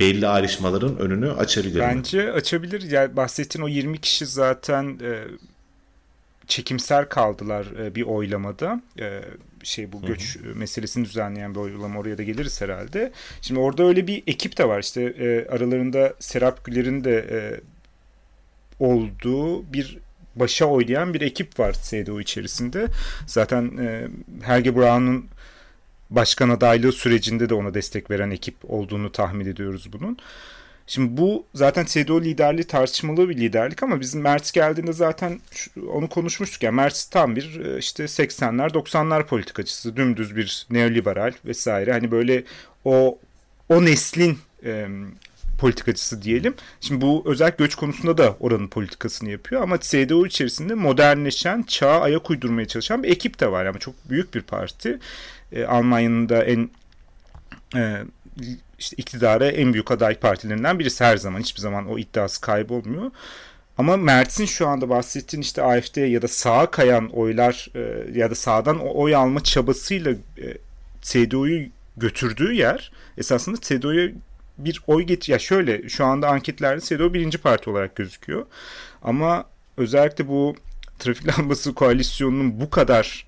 belli 0.01 0.27
ayrışmaların 0.27 0.99
önünü 0.99 1.33
açabilir 1.33 1.81
mi? 1.81 1.87
Bence 1.89 2.33
açabilir. 2.33 2.91
Yani 2.91 3.17
bahsettiğin 3.17 3.65
o 3.65 3.69
20 3.69 3.99
kişi 3.99 4.27
zaten 4.27 4.99
e, 5.03 5.25
çekimser 6.47 7.09
kaldılar 7.09 7.67
e, 7.81 7.95
bir 7.95 8.03
oylamada. 8.03 8.81
E, 9.01 9.23
şey 9.63 9.93
bu 9.93 10.03
göç 10.03 10.37
hı 10.37 10.49
hı. 10.49 10.55
meselesini 10.55 11.05
düzenleyen 11.05 11.55
bir 11.55 11.61
oylama 11.61 12.01
oraya 12.01 12.19
da 12.19 12.23
geliriz 12.23 12.61
herhalde. 12.61 13.13
Şimdi 13.41 13.61
orada 13.61 13.85
öyle 13.85 14.07
bir 14.07 14.23
ekip 14.27 14.59
de 14.59 14.69
var. 14.69 14.81
İşte 14.81 15.03
e, 15.03 15.47
aralarında 15.49 16.15
Serap 16.19 16.65
Güler'in 16.65 17.05
de 17.05 17.27
e, 17.31 17.61
olduğu 18.81 19.73
bir 19.73 19.99
başa 20.37 20.67
oynayan 20.67 21.15
bir 21.15 21.21
ekip 21.21 21.59
var 21.59 21.77
CDU 21.83 22.21
içerisinde. 22.21 22.87
Zaten 23.27 23.77
e, 23.77 24.09
Helge 24.43 24.77
Braun'un 24.77 25.27
başkan 26.11 26.49
adaylığı 26.49 26.93
sürecinde 26.93 27.49
de 27.49 27.55
ona 27.55 27.75
destek 27.75 28.11
veren 28.11 28.31
ekip 28.31 28.55
olduğunu 28.63 29.13
tahmin 29.13 29.47
ediyoruz 29.47 29.93
bunun. 29.93 30.19
Şimdi 30.87 31.17
bu 31.17 31.47
zaten 31.55 31.85
CDU 31.85 32.25
liderliği 32.25 32.65
tartışmalı 32.65 33.29
bir 33.29 33.37
liderlik 33.37 33.83
ama 33.83 34.01
bizim 34.01 34.21
Mertz 34.21 34.53
geldiğinde 34.53 34.93
zaten 34.93 35.41
onu 35.89 36.09
konuşmuştuk. 36.09 36.63
Yani 36.63 36.75
Mertz 36.75 37.05
tam 37.05 37.37
bir 37.37 37.61
e, 37.65 37.79
işte 37.79 38.05
80'ler 38.05 38.71
90'lar 38.71 39.27
politikacısı. 39.27 39.97
Dümdüz 39.97 40.37
bir 40.37 40.67
neoliberal 40.71 41.33
vesaire. 41.45 41.93
Hani 41.93 42.11
böyle 42.11 42.45
o 42.85 43.19
o 43.69 43.85
neslin 43.85 44.39
e, 44.65 44.89
politikacısı 45.59 46.23
diyelim. 46.23 46.55
Şimdi 46.81 47.01
bu 47.01 47.23
özel 47.27 47.53
göç 47.59 47.75
konusunda 47.75 48.19
da 48.19 48.37
oranın 48.41 48.69
politikasını 48.69 49.31
yapıyor 49.31 49.63
ama 49.63 49.81
CDU 49.81 50.27
içerisinde 50.27 50.75
modernleşen, 50.75 51.63
çağa 51.63 52.01
ayak 52.01 52.31
uydurmaya 52.31 52.69
çalışan 52.69 53.03
bir 53.03 53.11
ekip 53.11 53.41
de 53.41 53.51
var 53.51 53.67
ama 53.67 53.79
çok 53.79 53.95
büyük 54.11 54.35
bir 54.35 54.43
parti. 54.43 54.99
E, 55.53 55.65
Almanya'nın 55.65 56.29
da 56.29 56.45
en 56.45 56.71
e, 57.77 58.03
işte 58.79 58.97
iktidara 58.97 59.49
en 59.49 59.73
büyük 59.73 59.91
aday 59.91 60.15
partilerinden 60.15 60.79
birisi 60.79 61.05
her 61.05 61.17
zaman. 61.17 61.41
Hiçbir 61.41 61.61
zaman 61.61 61.91
o 61.91 61.99
iddiası 61.99 62.41
kaybolmuyor. 62.41 63.11
Ama 63.79 63.97
Mertz'in 63.97 64.47
şu 64.47 64.69
anda 64.69 64.89
bahsettiğin 64.89 65.43
işte 65.43 65.63
AFD 65.63 65.97
ya 65.97 66.23
da 66.23 66.29
sağa 66.29 66.71
kayan 66.71 67.09
oylar 67.09 67.69
e, 67.75 68.13
ya 68.19 68.31
da 68.31 68.35
sağdan 68.35 68.81
oy 68.81 69.15
alma 69.15 69.43
çabasıyla 69.43 70.13
e, 70.13 70.57
CDU'yu 71.03 71.67
götürdüğü 71.97 72.53
yer 72.53 72.93
esasında 73.19 73.57
CDU'ya 73.61 74.11
bir 74.59 74.83
oy 74.87 75.03
get 75.03 75.29
ya 75.29 75.39
şöyle 75.39 75.89
şu 75.89 76.05
anda 76.05 76.29
anketlerde 76.29 76.81
CDU 76.81 77.15
birinci 77.15 77.39
parti 77.39 77.71
olarak 77.71 77.97
gözüküyor. 77.97 78.47
Ama 79.03 79.45
özellikle 79.77 80.29
bu 80.29 80.57
trafik 80.99 81.29
lambası 81.39 81.75
koalisyonunun 81.75 82.61
bu 82.61 82.71
kadar 82.71 83.27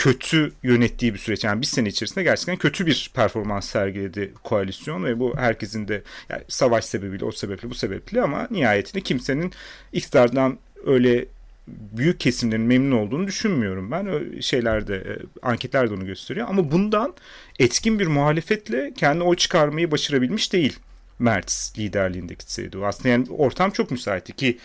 kötü 0.00 0.52
yönettiği 0.62 1.14
bir 1.14 1.18
süreç. 1.18 1.44
Yani 1.44 1.60
bir 1.60 1.66
sene 1.66 1.88
içerisinde 1.88 2.22
gerçekten 2.22 2.56
kötü 2.56 2.86
bir 2.86 3.10
performans 3.14 3.68
sergiledi 3.68 4.32
koalisyon 4.44 5.04
ve 5.04 5.20
bu 5.20 5.36
herkesin 5.36 5.88
de 5.88 6.02
yani 6.28 6.42
savaş 6.48 6.84
sebebiyle 6.84 7.24
o 7.24 7.32
sebeple 7.32 7.70
bu 7.70 7.74
sebeple 7.74 8.22
ama 8.22 8.48
nihayetinde 8.50 9.00
kimsenin 9.00 9.52
iktidardan 9.92 10.58
öyle 10.86 11.26
büyük 11.68 12.20
kesimlerin 12.20 12.62
memnun 12.62 12.96
olduğunu 12.96 13.26
düşünmüyorum 13.26 13.90
ben. 13.90 14.06
Öyle 14.06 14.42
şeylerde 14.42 14.96
e, 14.96 15.12
anketler 15.42 15.90
de 15.90 15.94
onu 15.94 16.06
gösteriyor 16.06 16.46
ama 16.50 16.70
bundan 16.70 17.14
etkin 17.58 17.98
bir 17.98 18.06
muhalefetle 18.06 18.92
kendi 18.96 19.22
oy 19.24 19.36
çıkarmayı 19.36 19.90
başarabilmiş 19.90 20.52
değil 20.52 20.78
Mertz 21.18 21.72
liderliğindeki 21.78 22.46
CDU. 22.46 22.86
Aslında 22.86 23.08
yani 23.08 23.26
ortam 23.30 23.70
çok 23.70 23.90
müsaitti 23.90 24.32
ki 24.32 24.58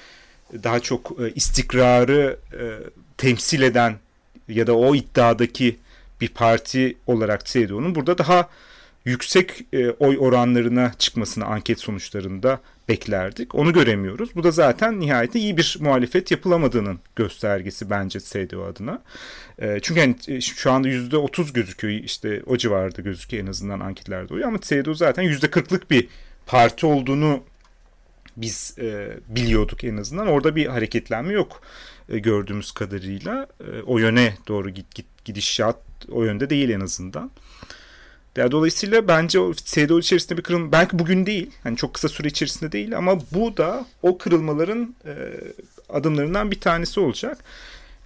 daha 0.63 0.79
çok 0.79 1.11
e, 1.21 1.31
istikrarı 1.33 2.39
e, 2.53 2.63
temsil 3.17 3.61
eden 3.61 4.04
ya 4.47 4.67
da 4.67 4.77
o 4.77 4.95
iddiadaki 4.95 5.75
bir 6.21 6.27
parti 6.27 6.97
olarak 7.07 7.45
CDU'nun 7.45 7.95
burada 7.95 8.17
daha 8.17 8.49
yüksek 9.05 9.65
e, 9.73 9.89
oy 9.89 10.17
oranlarına 10.19 10.91
çıkmasını 10.99 11.45
anket 11.45 11.79
sonuçlarında 11.79 12.59
beklerdik. 12.89 13.55
Onu 13.55 13.73
göremiyoruz. 13.73 14.35
Bu 14.35 14.43
da 14.43 14.51
zaten 14.51 14.99
nihayetinde 14.99 15.39
iyi 15.43 15.57
bir 15.57 15.77
muhalefet 15.79 16.31
yapılamadığının 16.31 16.99
göstergesi 17.15 17.89
bence 17.89 18.19
CDU 18.19 18.63
adına. 18.63 19.01
E, 19.59 19.79
çünkü 19.81 19.99
yani 19.99 20.15
e, 20.27 20.41
şu 20.41 20.71
anda 20.71 20.87
%30 20.89 21.53
gözüküyor 21.53 22.03
işte 22.03 22.43
o 22.45 22.57
civarda 22.57 23.01
gözüküyor 23.01 23.43
en 23.43 23.49
azından 23.49 23.79
anketlerde 23.79 24.33
oluyor 24.33 24.47
ama 24.47 24.59
CDU 24.61 24.93
zaten 24.93 25.23
%40'lık 25.23 25.91
bir 25.91 26.07
parti 26.45 26.85
olduğunu 26.85 27.43
biz 28.37 28.75
e, 28.79 29.17
biliyorduk 29.27 29.83
en 29.83 29.97
azından. 29.97 30.27
Orada 30.27 30.55
bir 30.55 30.65
hareketlenme 30.65 31.33
yok 31.33 31.61
e, 32.09 32.19
gördüğümüz 32.19 32.71
kadarıyla. 32.71 33.47
E, 33.59 33.81
o 33.81 33.97
yöne 33.97 34.33
doğru 34.47 34.69
git, 34.69 34.95
git 34.95 35.05
gidişat 35.25 35.77
o 36.11 36.23
yönde 36.23 36.49
değil 36.49 36.69
en 36.69 36.79
azından. 36.79 37.31
Yani 38.35 38.51
dolayısıyla 38.51 39.07
bence 39.07 39.39
o 39.39 39.53
CDO 39.53 39.99
içerisinde 39.99 40.37
bir 40.37 40.43
kırılma 40.43 40.71
belki 40.71 40.99
bugün 40.99 41.25
değil 41.25 41.51
hani 41.63 41.77
çok 41.77 41.93
kısa 41.93 42.09
süre 42.09 42.27
içerisinde 42.27 42.71
değil 42.71 42.97
ama 42.97 43.19
bu 43.31 43.57
da 43.57 43.85
o 44.01 44.17
kırılmaların 44.17 44.95
e, 45.05 45.13
adımlarından 45.89 46.51
bir 46.51 46.59
tanesi 46.59 46.99
olacak. 46.99 47.37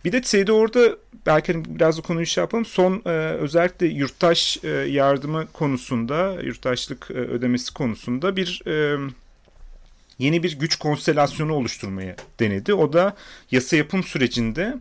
Bir 0.06 0.12
de 0.12 0.22
CDO 0.22 0.53
orada 0.53 0.98
belki 1.25 1.53
hani 1.53 1.65
biraz 1.68 1.98
da 1.98 2.01
konuyu 2.01 2.25
şey 2.25 2.41
yapalım. 2.41 2.65
Son 2.65 3.01
özellikle 3.39 3.88
yurttaş 3.88 4.63
e, 4.63 4.68
yardımı 4.70 5.48
konusunda, 5.53 6.38
yurttaşlık 6.44 7.12
ödemesi 7.12 7.74
konusunda 7.74 8.36
bir 8.36 8.62
yeni 10.20 10.44
bir 10.44 10.60
güç 10.60 10.76
konstelasyonu 10.76 11.54
oluşturmayı 11.54 12.16
denedi. 12.40 12.74
O 12.74 12.94
da 12.94 13.16
yasa 13.52 13.76
yapım 13.76 14.04
sürecinde 14.04 14.74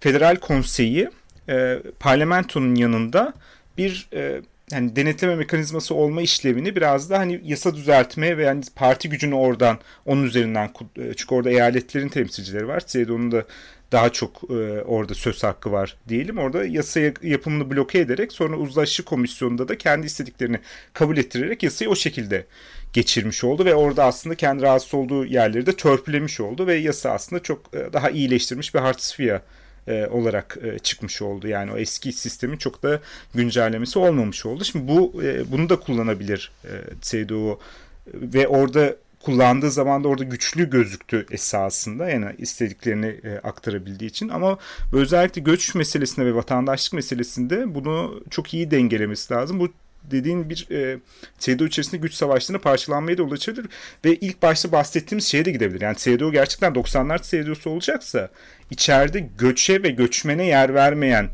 Federal 0.00 0.36
Konseyi 0.36 1.08
e, 1.48 1.78
parlamentonun 2.00 2.74
yanında 2.74 3.32
bir 3.78 4.08
e, 4.12 4.40
hani 4.72 4.96
denetleme 4.96 5.34
mekanizması 5.34 5.94
olma 5.94 6.22
işlevini 6.22 6.76
biraz 6.76 7.10
da 7.10 7.18
hani 7.18 7.40
yasa 7.44 7.74
düzeltme 7.74 8.38
ve 8.38 8.44
yani 8.44 8.62
parti 8.76 9.08
gücünü 9.08 9.34
oradan 9.34 9.78
onun 10.06 10.24
üzerinden 10.24 10.70
e, 10.96 11.14
çünkü 11.16 11.34
orada 11.34 11.50
eyaletlerin 11.50 12.08
temsilcileri 12.08 12.68
var. 12.68 12.82
CDU'nun 12.86 13.32
da 13.32 13.44
daha 13.92 14.12
çok 14.12 14.50
e, 14.50 14.82
orada 14.82 15.14
söz 15.14 15.42
hakkı 15.42 15.72
var 15.72 15.96
diyelim. 16.08 16.38
Orada 16.38 16.64
yasa 16.64 17.00
yapımını 17.22 17.70
bloke 17.70 17.98
ederek 17.98 18.32
sonra 18.32 18.56
uzlaşı 18.56 19.04
komisyonunda 19.04 19.68
da 19.68 19.78
kendi 19.78 20.06
istediklerini 20.06 20.60
kabul 20.92 21.16
ettirerek 21.16 21.62
yasayı 21.62 21.90
o 21.90 21.96
şekilde 21.96 22.46
geçirmiş 22.92 23.44
oldu 23.44 23.64
ve 23.64 23.74
orada 23.74 24.04
aslında 24.04 24.34
kendi 24.34 24.62
rahatsız 24.62 24.94
olduğu 24.94 25.26
yerleri 25.26 25.66
de 25.66 25.76
törpülemiş 25.76 26.40
oldu 26.40 26.66
ve 26.66 26.74
yasa 26.74 27.10
aslında 27.10 27.42
çok 27.42 27.74
e, 27.74 27.92
daha 27.92 28.10
iyileştirmiş 28.10 28.74
bir 28.74 28.78
Hartz-IV 28.78 29.40
e, 29.88 30.06
olarak 30.06 30.58
e, 30.62 30.78
çıkmış 30.78 31.22
oldu. 31.22 31.48
Yani 31.48 31.72
o 31.72 31.76
eski 31.76 32.12
sistemin 32.12 32.56
çok 32.56 32.82
da 32.82 33.00
güncellemesi 33.34 33.98
olmamış 33.98 34.46
oldu. 34.46 34.64
Şimdi 34.64 34.88
bu 34.88 35.22
e, 35.22 35.52
bunu 35.52 35.68
da 35.68 35.80
kullanabilir 35.80 36.52
e, 36.64 36.70
CDU 37.02 37.60
ve 38.14 38.48
orada 38.48 38.96
kullandığı 39.26 39.70
zaman 39.70 40.04
da 40.04 40.08
orada 40.08 40.24
güçlü 40.24 40.70
gözüktü 40.70 41.26
esasında 41.30 42.08
yani 42.10 42.26
istediklerini 42.38 43.06
e, 43.06 43.38
aktarabildiği 43.38 44.10
için 44.10 44.28
ama 44.28 44.58
özellikle 44.92 45.40
göç 45.40 45.74
meselesinde 45.74 46.26
ve 46.26 46.34
vatandaşlık 46.34 46.92
meselesinde 46.92 47.74
bunu 47.74 48.22
çok 48.30 48.54
iyi 48.54 48.70
dengelemesi 48.70 49.34
lazım. 49.34 49.60
Bu 49.60 49.68
dediğin 50.10 50.50
bir 50.50 50.66
e, 50.70 50.98
CDU 51.38 51.66
içerisinde 51.66 51.96
güç 51.96 52.14
savaşlarına 52.14 52.62
parçalanmaya 52.62 53.18
da 53.18 53.22
ulaşabilir 53.22 53.66
ve 54.04 54.14
ilk 54.14 54.42
başta 54.42 54.72
bahsettiğimiz 54.72 55.26
şeye 55.26 55.44
de 55.44 55.50
gidebilir. 55.50 55.80
Yani 55.80 55.96
CDU 55.96 56.32
gerçekten 56.32 56.72
90'lar 56.72 57.22
CDU'su 57.30 57.70
olacaksa 57.70 58.28
içeride 58.70 59.28
göçe 59.38 59.82
ve 59.82 59.88
göçmene 59.88 60.46
yer 60.46 60.74
vermeyen 60.74 61.28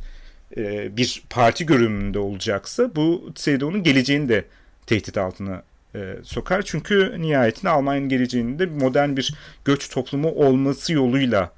e, 0.56 0.96
bir 0.96 1.22
parti 1.30 1.66
görünümünde 1.66 2.18
olacaksa 2.18 2.96
bu 2.96 3.32
CDU'nun 3.34 3.82
geleceğini 3.82 4.28
de 4.28 4.44
tehdit 4.86 5.18
altına 5.18 5.62
e, 5.94 6.16
sokar. 6.22 6.62
Çünkü 6.62 7.16
nihayetinde 7.18 7.70
Almanya'nın 7.70 8.08
geleceğinin 8.08 8.58
de 8.58 8.66
modern 8.66 9.16
bir 9.16 9.34
göç 9.64 9.90
toplumu 9.90 10.28
olması 10.28 10.92
yoluyla 10.92 11.52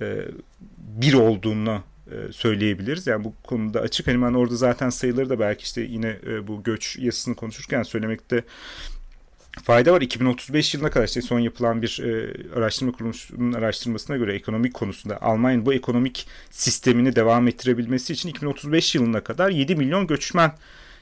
e, 0.00 0.24
bir 0.78 1.14
olduğunu 1.14 1.82
e, 2.10 2.32
söyleyebiliriz. 2.32 3.06
Yani 3.06 3.24
bu 3.24 3.34
konuda 3.42 3.80
açık. 3.80 4.06
Hani 4.06 4.22
ben 4.22 4.34
orada 4.34 4.56
zaten 4.56 4.90
sayıları 4.90 5.30
da 5.30 5.40
belki 5.40 5.62
işte 5.62 5.80
yine 5.80 6.16
e, 6.26 6.46
bu 6.46 6.62
göç 6.62 6.96
yasasını 6.98 7.34
konuşurken 7.34 7.82
söylemekte 7.82 8.44
fayda 9.64 9.92
var. 9.92 10.00
2035 10.00 10.74
yılına 10.74 10.90
kadar 10.90 11.06
işte 11.06 11.22
son 11.22 11.38
yapılan 11.38 11.82
bir 11.82 12.00
e, 12.04 12.34
araştırma 12.58 12.92
kuruluşunun 12.92 13.52
araştırmasına 13.52 14.16
göre 14.16 14.34
ekonomik 14.34 14.74
konusunda 14.74 15.22
Almanya'nın 15.22 15.66
bu 15.66 15.74
ekonomik 15.74 16.26
sistemini 16.50 17.16
devam 17.16 17.48
ettirebilmesi 17.48 18.12
için 18.12 18.28
2035 18.28 18.94
yılına 18.94 19.20
kadar 19.20 19.50
7 19.50 19.76
milyon 19.76 20.06
göçmen 20.06 20.52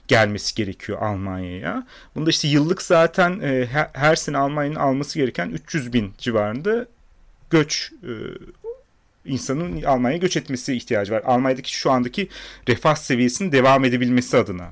gelmesi 0.09 0.55
gerekiyor 0.55 1.03
Almanya'ya. 1.03 1.87
Bunda 2.15 2.31
işte 2.31 2.49
yıllık 2.49 2.83
zaten 2.83 3.41
e, 3.41 3.67
her, 3.67 3.91
her 3.93 4.17
sene 4.17 4.39
Almanya'nın 4.39 4.77
alması 4.77 5.19
gereken 5.19 5.51
300 5.51 5.93
bin 5.93 6.13
civarında 6.19 6.87
göç 7.51 7.93
e, 8.03 8.13
insanın 9.25 9.83
Almanya'ya 9.83 10.19
göç 10.19 10.37
etmesi 10.37 10.75
ihtiyacı 10.75 11.13
var. 11.13 11.23
Almanya'daki 11.25 11.73
şu 11.73 11.91
andaki 11.91 12.29
refah 12.69 12.95
seviyesinin 12.95 13.53
devam 13.53 13.85
edebilmesi 13.85 14.37
adına. 14.37 14.71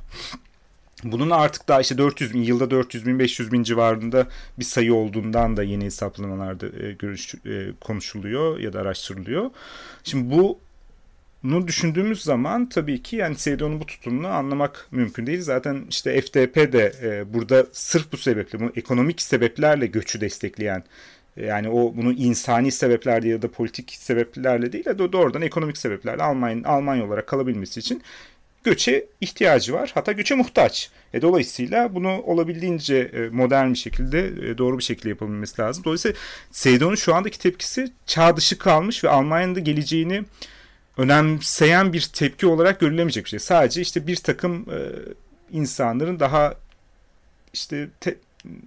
Bunun 1.05 1.31
artık 1.31 1.69
daha 1.69 1.81
işte 1.81 1.99
400 1.99 2.35
bin, 2.35 2.43
yılda 2.43 2.71
400 2.71 3.07
bin, 3.07 3.19
500 3.19 3.53
bin 3.53 3.62
civarında 3.62 4.26
bir 4.59 4.64
sayı 4.64 4.95
olduğundan 4.95 5.57
da 5.57 5.62
yeni 5.62 5.85
hesaplamalarda 5.85 6.67
e, 6.67 6.93
görüş, 6.93 7.35
e, 7.35 7.73
konuşuluyor 7.81 8.59
ya 8.59 8.73
da 8.73 8.81
araştırılıyor. 8.81 9.50
Şimdi 10.05 10.37
bu 10.37 10.59
bunu 11.45 11.69
düşündüğümüz 11.69 12.23
zaman 12.23 12.69
tabii 12.69 13.03
ki 13.03 13.17
yani 13.17 13.37
CDU'nun 13.37 13.81
bu 13.81 13.87
tutumunu 13.87 14.29
anlamak 14.29 14.89
mümkün 14.91 15.26
değil. 15.26 15.41
Zaten 15.43 15.85
işte 15.91 16.21
FDP 16.21 16.73
de 16.73 16.93
e, 17.02 17.35
burada 17.35 17.67
sırf 17.73 18.13
bu 18.13 18.17
sebeple, 18.17 18.61
bu 18.61 18.73
ekonomik 18.76 19.23
sebeplerle 19.23 19.87
göçü 19.87 20.21
destekleyen 20.21 20.85
yani 21.37 21.69
o 21.69 21.97
bunu 21.97 22.13
insani 22.13 22.73
sebeplerle 22.73 23.28
ya 23.28 23.43
da 23.43 23.50
politik 23.50 23.97
sebeplerle 24.00 24.73
değil 24.73 24.85
de 24.85 24.99
doğrudan 24.99 25.43
ekonomik 25.43 25.78
sebeplerle 25.78 26.23
Almanya, 26.23 26.69
Almanya 26.69 27.07
olarak 27.07 27.26
kalabilmesi 27.26 27.80
için 27.80 28.02
göçe 28.65 29.07
ihtiyacı 29.21 29.73
var. 29.73 29.91
Hatta 29.95 30.13
göçe 30.13 30.35
muhtaç. 30.35 30.91
E, 31.15 31.23
dolayısıyla 31.23 31.95
bunu 31.95 32.23
olabildiğince 32.23 32.97
e, 32.97 33.28
modern 33.28 33.71
bir 33.71 33.78
şekilde 33.78 34.26
e, 34.26 34.59
doğru 34.59 34.78
bir 34.78 34.83
şekilde 34.83 35.09
yapabilmesi 35.09 35.63
lazım. 35.63 35.85
Dolayısıyla 35.85 36.17
Seydon'un 36.50 36.95
şu 36.95 37.15
andaki 37.15 37.39
tepkisi 37.39 37.93
çağ 38.07 38.37
dışı 38.37 38.59
kalmış 38.59 39.04
ve 39.04 39.09
Almanya'nın 39.09 39.54
da 39.54 39.61
geleceğini 39.61 40.25
önemseyen 40.97 41.93
bir 41.93 42.11
tepki 42.13 42.47
olarak 42.47 42.80
görülemeyecek 42.80 43.25
bir 43.25 43.30
şey. 43.30 43.39
Sadece 43.39 43.80
işte 43.80 44.07
bir 44.07 44.17
takım 44.17 44.67
e, 44.71 44.78
insanların 45.50 46.21
daha 46.21 46.54
işte 47.52 47.89
te, 48.00 48.17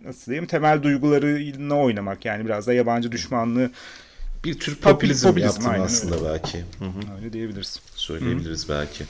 nasıl 0.05 0.25
diyeyim 0.25 0.47
temel 0.47 0.83
duygularına 0.83 1.79
oynamak 1.79 2.25
yani 2.25 2.45
biraz 2.45 2.67
da 2.67 2.73
yabancı 2.73 3.11
düşmanlığı 3.11 3.71
bir 4.43 4.59
tür 4.59 4.75
popülizm, 4.75 5.27
popülizm 5.27 5.61
yaptın 5.61 5.81
aslında 5.83 6.15
öyle. 6.15 6.25
belki. 6.29 6.57
Hı 6.57 6.85
hı. 6.85 7.15
Öyle 7.17 7.33
diyebiliriz. 7.33 7.79
Söyleyebiliriz 7.95 8.69
Hı. 8.69 8.69
belki. 8.69 9.05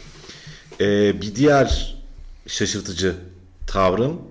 Ee, 0.81 1.21
bir 1.21 1.35
diğer 1.35 1.97
şaşırtıcı 2.47 3.15
tavrın 3.67 4.21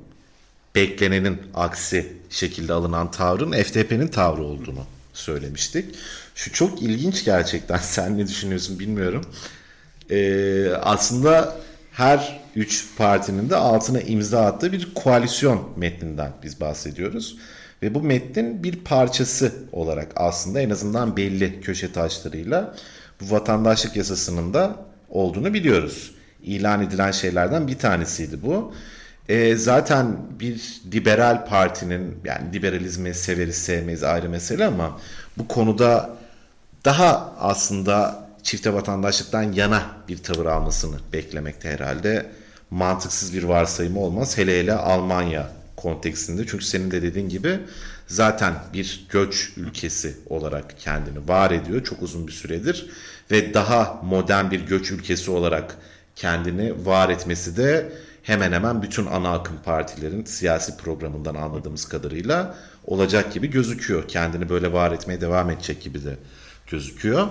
beklenenin 0.74 1.42
aksi 1.54 2.12
şekilde 2.30 2.72
alınan 2.72 3.10
tavrın 3.10 3.52
FDP'nin 3.52 4.08
tavrı 4.08 4.42
olduğunu 4.42 4.84
söylemiştik. 5.16 5.94
Şu 6.34 6.52
çok 6.52 6.82
ilginç 6.82 7.24
gerçekten. 7.24 7.76
Sen 7.82 8.18
ne 8.18 8.26
düşünüyorsun 8.26 8.78
bilmiyorum. 8.78 9.24
Ee, 10.10 10.70
aslında 10.82 11.56
her 11.92 12.40
üç 12.56 12.86
partinin 12.96 13.50
de 13.50 13.56
altına 13.56 14.00
imza 14.00 14.46
attığı 14.46 14.72
bir 14.72 14.94
koalisyon 14.94 15.68
metninden 15.76 16.32
biz 16.42 16.60
bahsediyoruz. 16.60 17.36
Ve 17.82 17.94
bu 17.94 18.02
metnin 18.02 18.62
bir 18.62 18.76
parçası 18.76 19.52
olarak 19.72 20.12
aslında 20.16 20.60
en 20.60 20.70
azından 20.70 21.16
belli 21.16 21.60
köşe 21.60 21.92
taşlarıyla 21.92 22.74
bu 23.20 23.30
vatandaşlık 23.30 23.96
yasasının 23.96 24.54
da 24.54 24.76
olduğunu 25.08 25.54
biliyoruz. 25.54 26.14
İlan 26.42 26.82
edilen 26.82 27.10
şeylerden 27.10 27.68
bir 27.68 27.78
tanesiydi 27.78 28.42
bu. 28.42 28.74
E, 29.28 29.56
zaten 29.56 30.16
bir 30.40 30.80
liberal 30.92 31.46
partinin 31.46 32.18
yani 32.24 32.52
liberalizmi 32.52 33.14
severiz 33.14 33.56
sevmeyiz 33.56 34.02
ayrı 34.02 34.28
mesele 34.28 34.66
ama 34.66 35.00
bu 35.38 35.48
konuda 35.48 36.16
daha 36.84 37.34
aslında 37.38 38.26
çifte 38.42 38.74
vatandaşlıktan 38.74 39.52
yana 39.52 39.82
bir 40.08 40.18
tavır 40.18 40.46
almasını 40.46 40.96
beklemekte 41.12 41.70
herhalde 41.70 42.26
mantıksız 42.70 43.34
bir 43.34 43.42
varsayımı 43.42 44.00
olmaz. 44.00 44.38
Hele 44.38 44.60
hele 44.60 44.72
Almanya 44.72 45.52
konteksinde. 45.76 46.46
Çünkü 46.46 46.64
senin 46.64 46.90
de 46.90 47.02
dediğin 47.02 47.28
gibi 47.28 47.58
zaten 48.06 48.54
bir 48.72 49.06
göç 49.10 49.52
ülkesi 49.56 50.16
olarak 50.26 50.78
kendini 50.78 51.28
var 51.28 51.50
ediyor 51.50 51.84
çok 51.84 52.02
uzun 52.02 52.26
bir 52.26 52.32
süredir 52.32 52.90
ve 53.30 53.54
daha 53.54 54.00
modern 54.04 54.50
bir 54.50 54.60
göç 54.60 54.90
ülkesi 54.90 55.30
olarak 55.30 55.76
kendini 56.16 56.86
var 56.86 57.08
etmesi 57.08 57.56
de 57.56 57.92
hemen 58.26 58.52
hemen 58.52 58.82
bütün 58.82 59.06
ana 59.06 59.32
akım 59.32 59.56
partilerin 59.64 60.24
siyasi 60.24 60.76
programından 60.76 61.34
anladığımız 61.34 61.88
kadarıyla 61.88 62.54
olacak 62.84 63.32
gibi 63.32 63.50
gözüküyor. 63.50 64.08
Kendini 64.08 64.48
böyle 64.48 64.72
var 64.72 64.92
etmeye 64.92 65.20
devam 65.20 65.50
edecek 65.50 65.82
gibi 65.82 66.04
de 66.04 66.16
gözüküyor. 66.70 67.28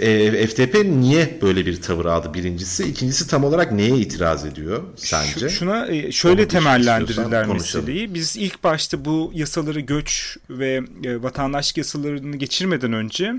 E, 0.00 0.46
FTP 0.46 0.84
niye 0.84 1.38
böyle 1.42 1.66
bir 1.66 1.82
tavır 1.82 2.04
aldı 2.04 2.34
birincisi? 2.34 2.84
İkincisi 2.84 3.28
tam 3.28 3.44
olarak 3.44 3.72
neye 3.72 3.96
itiraz 3.96 4.44
ediyor 4.44 4.82
sence? 4.96 5.48
Şuna 5.48 5.86
e, 5.86 6.12
şöyle 6.12 6.48
temellendirirler 6.48 7.46
meseleyi. 7.46 8.14
Biz 8.14 8.36
ilk 8.36 8.64
başta 8.64 9.04
bu 9.04 9.30
yasaları 9.34 9.80
göç 9.80 10.36
ve 10.50 10.80
e, 11.04 11.22
vatandaşlık 11.22 11.76
yasalarını 11.76 12.36
geçirmeden 12.36 12.92
önce 12.92 13.34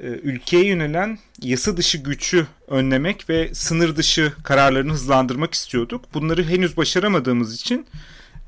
ülkeye 0.00 0.64
yönelen 0.64 1.18
yasa 1.42 1.76
dışı 1.76 1.98
gücü 1.98 2.46
önlemek 2.68 3.30
ve 3.30 3.54
sınır 3.54 3.96
dışı 3.96 4.32
kararlarını 4.44 4.92
hızlandırmak 4.92 5.54
istiyorduk. 5.54 6.04
Bunları 6.14 6.44
henüz 6.44 6.76
başaramadığımız 6.76 7.54
için 7.54 7.86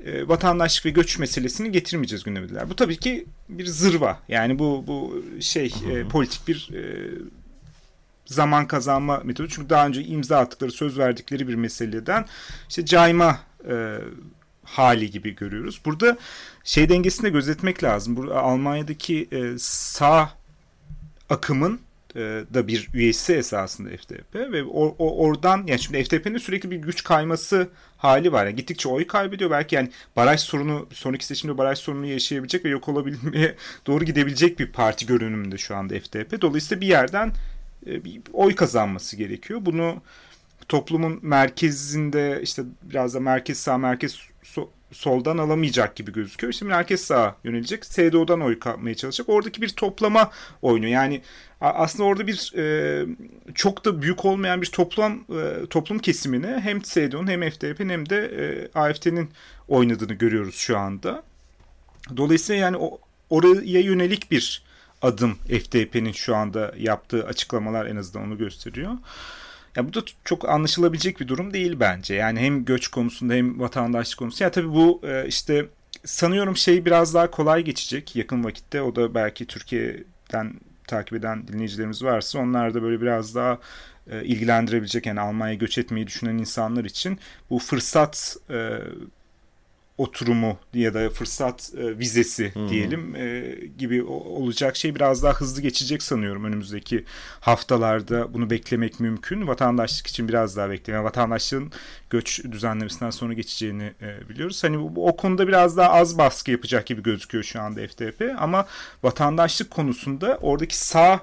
e, 0.06 0.28
vatandaşlık 0.28 0.86
ve 0.86 0.90
göç 0.90 1.18
meselesini 1.18 1.72
getirmeyeceğiz 1.72 2.24
gündeme 2.24 2.70
Bu 2.70 2.76
tabii 2.76 2.96
ki 2.96 3.26
bir 3.48 3.66
zırva. 3.66 4.18
Yani 4.28 4.58
bu 4.58 4.84
bu 4.86 5.24
şey 5.40 5.74
e, 5.90 6.08
politik 6.08 6.48
bir 6.48 6.70
e, 6.74 7.10
zaman 8.26 8.66
kazanma 8.66 9.20
metodu. 9.24 9.48
Çünkü 9.48 9.70
daha 9.70 9.86
önce 9.86 10.04
imza 10.04 10.38
attıkları, 10.38 10.72
söz 10.72 10.98
verdikleri 10.98 11.48
bir 11.48 11.54
meseleden 11.54 12.24
işte 12.68 12.84
cayma 12.84 13.38
e, 13.70 13.98
hali 14.64 15.10
gibi 15.10 15.36
görüyoruz. 15.36 15.80
Burada 15.84 16.18
şey 16.64 16.88
dengesini 16.88 17.24
de 17.24 17.30
gözetmek 17.30 17.84
lazım. 17.84 18.16
Burada 18.16 18.42
Almanya'daki 18.42 19.28
e, 19.32 19.58
sağ 19.58 20.30
akımın 21.30 21.80
e, 22.16 22.44
da 22.54 22.68
bir 22.68 22.88
üyesi 22.94 23.34
esasında 23.34 23.88
FDP 23.88 24.34
ve 24.34 24.64
or, 24.64 24.94
o, 24.98 25.24
oradan 25.24 25.64
yani 25.66 25.80
şimdi 25.80 26.04
FDP'nin 26.04 26.38
sürekli 26.38 26.70
bir 26.70 26.76
güç 26.76 27.04
kayması 27.04 27.68
hali 27.96 28.32
var. 28.32 28.46
Yani 28.46 28.56
gittikçe 28.56 28.88
oy 28.88 29.06
kaybediyor. 29.06 29.50
Belki 29.50 29.74
yani 29.74 29.90
baraj 30.16 30.40
sorunu 30.40 30.86
sonraki 30.92 31.26
seçimde 31.26 31.58
baraj 31.58 31.78
sorunu 31.78 32.06
yaşayabilecek 32.06 32.64
ve 32.64 32.68
yok 32.68 32.88
olabilmeye 32.88 33.54
doğru 33.86 34.04
gidebilecek 34.04 34.58
bir 34.58 34.72
parti 34.72 35.06
görünümünde 35.06 35.58
şu 35.58 35.76
anda 35.76 35.94
FDP. 35.94 36.40
Dolayısıyla 36.40 36.80
bir 36.80 36.86
yerden 36.86 37.32
e, 37.86 38.04
bir 38.04 38.20
oy 38.32 38.54
kazanması 38.54 39.16
gerekiyor. 39.16 39.60
Bunu 39.62 40.02
toplumun 40.68 41.18
merkezinde 41.22 42.40
işte 42.42 42.62
biraz 42.82 43.14
da 43.14 43.20
merkez 43.20 43.58
sağ 43.58 43.78
merkez 43.78 44.18
soldan 44.92 45.38
alamayacak 45.38 45.96
gibi 45.96 46.12
gözüküyor. 46.12 46.52
Şimdi 46.52 46.72
merkez 46.72 47.00
sağa 47.00 47.36
yönelecek. 47.44 47.84
SDO'dan 47.84 48.40
oy 48.40 48.58
kapmaya 48.58 48.94
çalışacak. 48.94 49.28
Oradaki 49.28 49.62
bir 49.62 49.68
toplama 49.68 50.30
oynuyor. 50.62 50.92
Yani 50.92 51.22
aslında 51.60 52.04
orada 52.04 52.26
bir 52.26 52.52
e, 52.56 53.06
çok 53.54 53.84
da 53.84 54.02
büyük 54.02 54.24
olmayan 54.24 54.62
bir 54.62 54.66
toplum 54.66 55.12
e, 55.12 55.66
toplum 55.66 55.98
kesimini 55.98 56.46
hem 56.46 56.84
SDO'nun 56.84 57.26
hem 57.26 57.50
FDP'nin 57.50 57.88
hem 57.88 58.08
de 58.08 58.16
e, 58.16 58.78
AFD'nin 58.78 59.30
oynadığını 59.68 60.14
görüyoruz 60.14 60.54
şu 60.54 60.78
anda. 60.78 61.22
Dolayısıyla 62.16 62.62
yani 62.62 62.76
o, 62.76 62.98
oraya 63.30 63.80
yönelik 63.80 64.30
bir 64.30 64.62
adım 65.02 65.34
FDP'nin 65.34 66.12
şu 66.12 66.36
anda 66.36 66.74
yaptığı 66.78 67.26
açıklamalar 67.26 67.86
en 67.86 67.96
azından 67.96 68.26
onu 68.26 68.38
gösteriyor. 68.38 68.92
Ya 69.76 69.88
bu 69.88 69.94
da 69.94 70.00
çok 70.24 70.48
anlaşılabilecek 70.48 71.20
bir 71.20 71.28
durum 71.28 71.52
değil 71.52 71.76
bence. 71.80 72.14
Yani 72.14 72.40
hem 72.40 72.64
göç 72.64 72.88
konusunda 72.88 73.34
hem 73.34 73.60
vatandaşlık 73.60 74.18
konusunda. 74.18 74.44
Ya 74.44 74.50
tabii 74.50 74.74
bu 74.74 75.00
e, 75.04 75.26
işte 75.28 75.66
sanıyorum 76.04 76.56
şey 76.56 76.84
biraz 76.84 77.14
daha 77.14 77.30
kolay 77.30 77.64
geçecek 77.64 78.16
yakın 78.16 78.44
vakitte. 78.44 78.82
O 78.82 78.96
da 78.96 79.14
belki 79.14 79.46
Türkiye'den 79.46 80.54
takip 80.88 81.14
eden 81.14 81.48
dinleyicilerimiz 81.48 82.02
varsa 82.02 82.38
onlar 82.38 82.74
da 82.74 82.82
böyle 82.82 83.00
biraz 83.00 83.34
daha 83.34 83.58
e, 84.10 84.24
ilgilendirebilecek 84.24 85.06
yani 85.06 85.20
Almanya'ya 85.20 85.58
göç 85.58 85.78
etmeyi 85.78 86.06
düşünen 86.06 86.38
insanlar 86.38 86.84
için 86.84 87.18
bu 87.50 87.58
fırsat 87.58 88.36
e, 88.50 88.78
oturumu 89.98 90.58
ya 90.74 90.94
da 90.94 91.10
fırsat 91.10 91.72
e, 91.78 91.98
vizesi 91.98 92.54
hmm. 92.54 92.68
diyelim 92.68 93.16
e, 93.16 93.54
gibi 93.78 94.02
olacak 94.02 94.76
şey 94.76 94.94
biraz 94.94 95.22
daha 95.22 95.32
hızlı 95.32 95.62
geçecek 95.62 96.02
sanıyorum 96.02 96.44
önümüzdeki 96.44 97.04
haftalarda 97.40 98.34
bunu 98.34 98.50
beklemek 98.50 99.00
mümkün. 99.00 99.46
Vatandaşlık 99.46 100.06
için 100.06 100.28
biraz 100.28 100.56
daha 100.56 100.70
beklemek. 100.70 101.04
Vatandaşlığın 101.04 101.72
göç 102.10 102.44
düzenlemesinden 102.44 103.10
sonra 103.10 103.32
geçeceğini 103.32 103.92
e, 104.02 104.28
biliyoruz. 104.28 104.64
Hani 104.64 104.96
bu, 104.96 105.08
o 105.08 105.16
konuda 105.16 105.48
biraz 105.48 105.76
daha 105.76 105.92
az 105.92 106.18
baskı 106.18 106.50
yapacak 106.50 106.86
gibi 106.86 107.02
gözüküyor 107.02 107.44
şu 107.44 107.60
anda 107.60 107.88
FDP 107.88 108.34
ama 108.38 108.66
vatandaşlık 109.02 109.70
konusunda 109.70 110.38
oradaki 110.42 110.78
sağ 110.78 111.20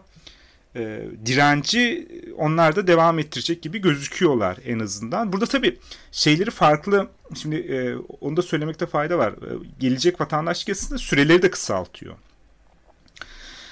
e, 0.75 1.01
direnci 1.25 2.07
onlar 2.37 2.75
da 2.75 2.87
devam 2.87 3.19
ettirecek 3.19 3.61
gibi 3.61 3.81
gözüküyorlar 3.81 4.57
en 4.65 4.79
azından. 4.79 5.33
Burada 5.33 5.45
tabii 5.45 5.77
şeyleri 6.11 6.51
farklı 6.51 7.07
şimdi 7.35 7.55
e, 7.55 7.95
onu 8.21 8.37
da 8.37 8.41
söylemekte 8.41 8.85
fayda 8.85 9.17
var. 9.17 9.31
E, 9.31 9.49
gelecek 9.79 10.21
vatandaşlık 10.21 10.69
yasasında 10.69 10.99
süreleri 10.99 11.41
de 11.41 11.51
kısaltıyor. 11.51 12.15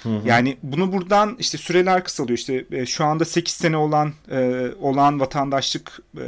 Hı 0.04 0.10
hı. 0.10 0.28
Yani 0.28 0.58
bunu 0.64 0.92
buradan 0.92 1.36
işte 1.40 1.58
süreler 1.58 2.04
kısalıyor. 2.04 2.38
İşte 2.38 2.66
e, 2.72 2.86
şu 2.86 3.06
anda 3.06 3.26
8 3.26 3.54
sene 3.54 3.78
olan 3.78 4.14
e, 4.32 4.70
olan 4.80 5.20
vatandaşlık 5.20 6.00
e, 6.18 6.24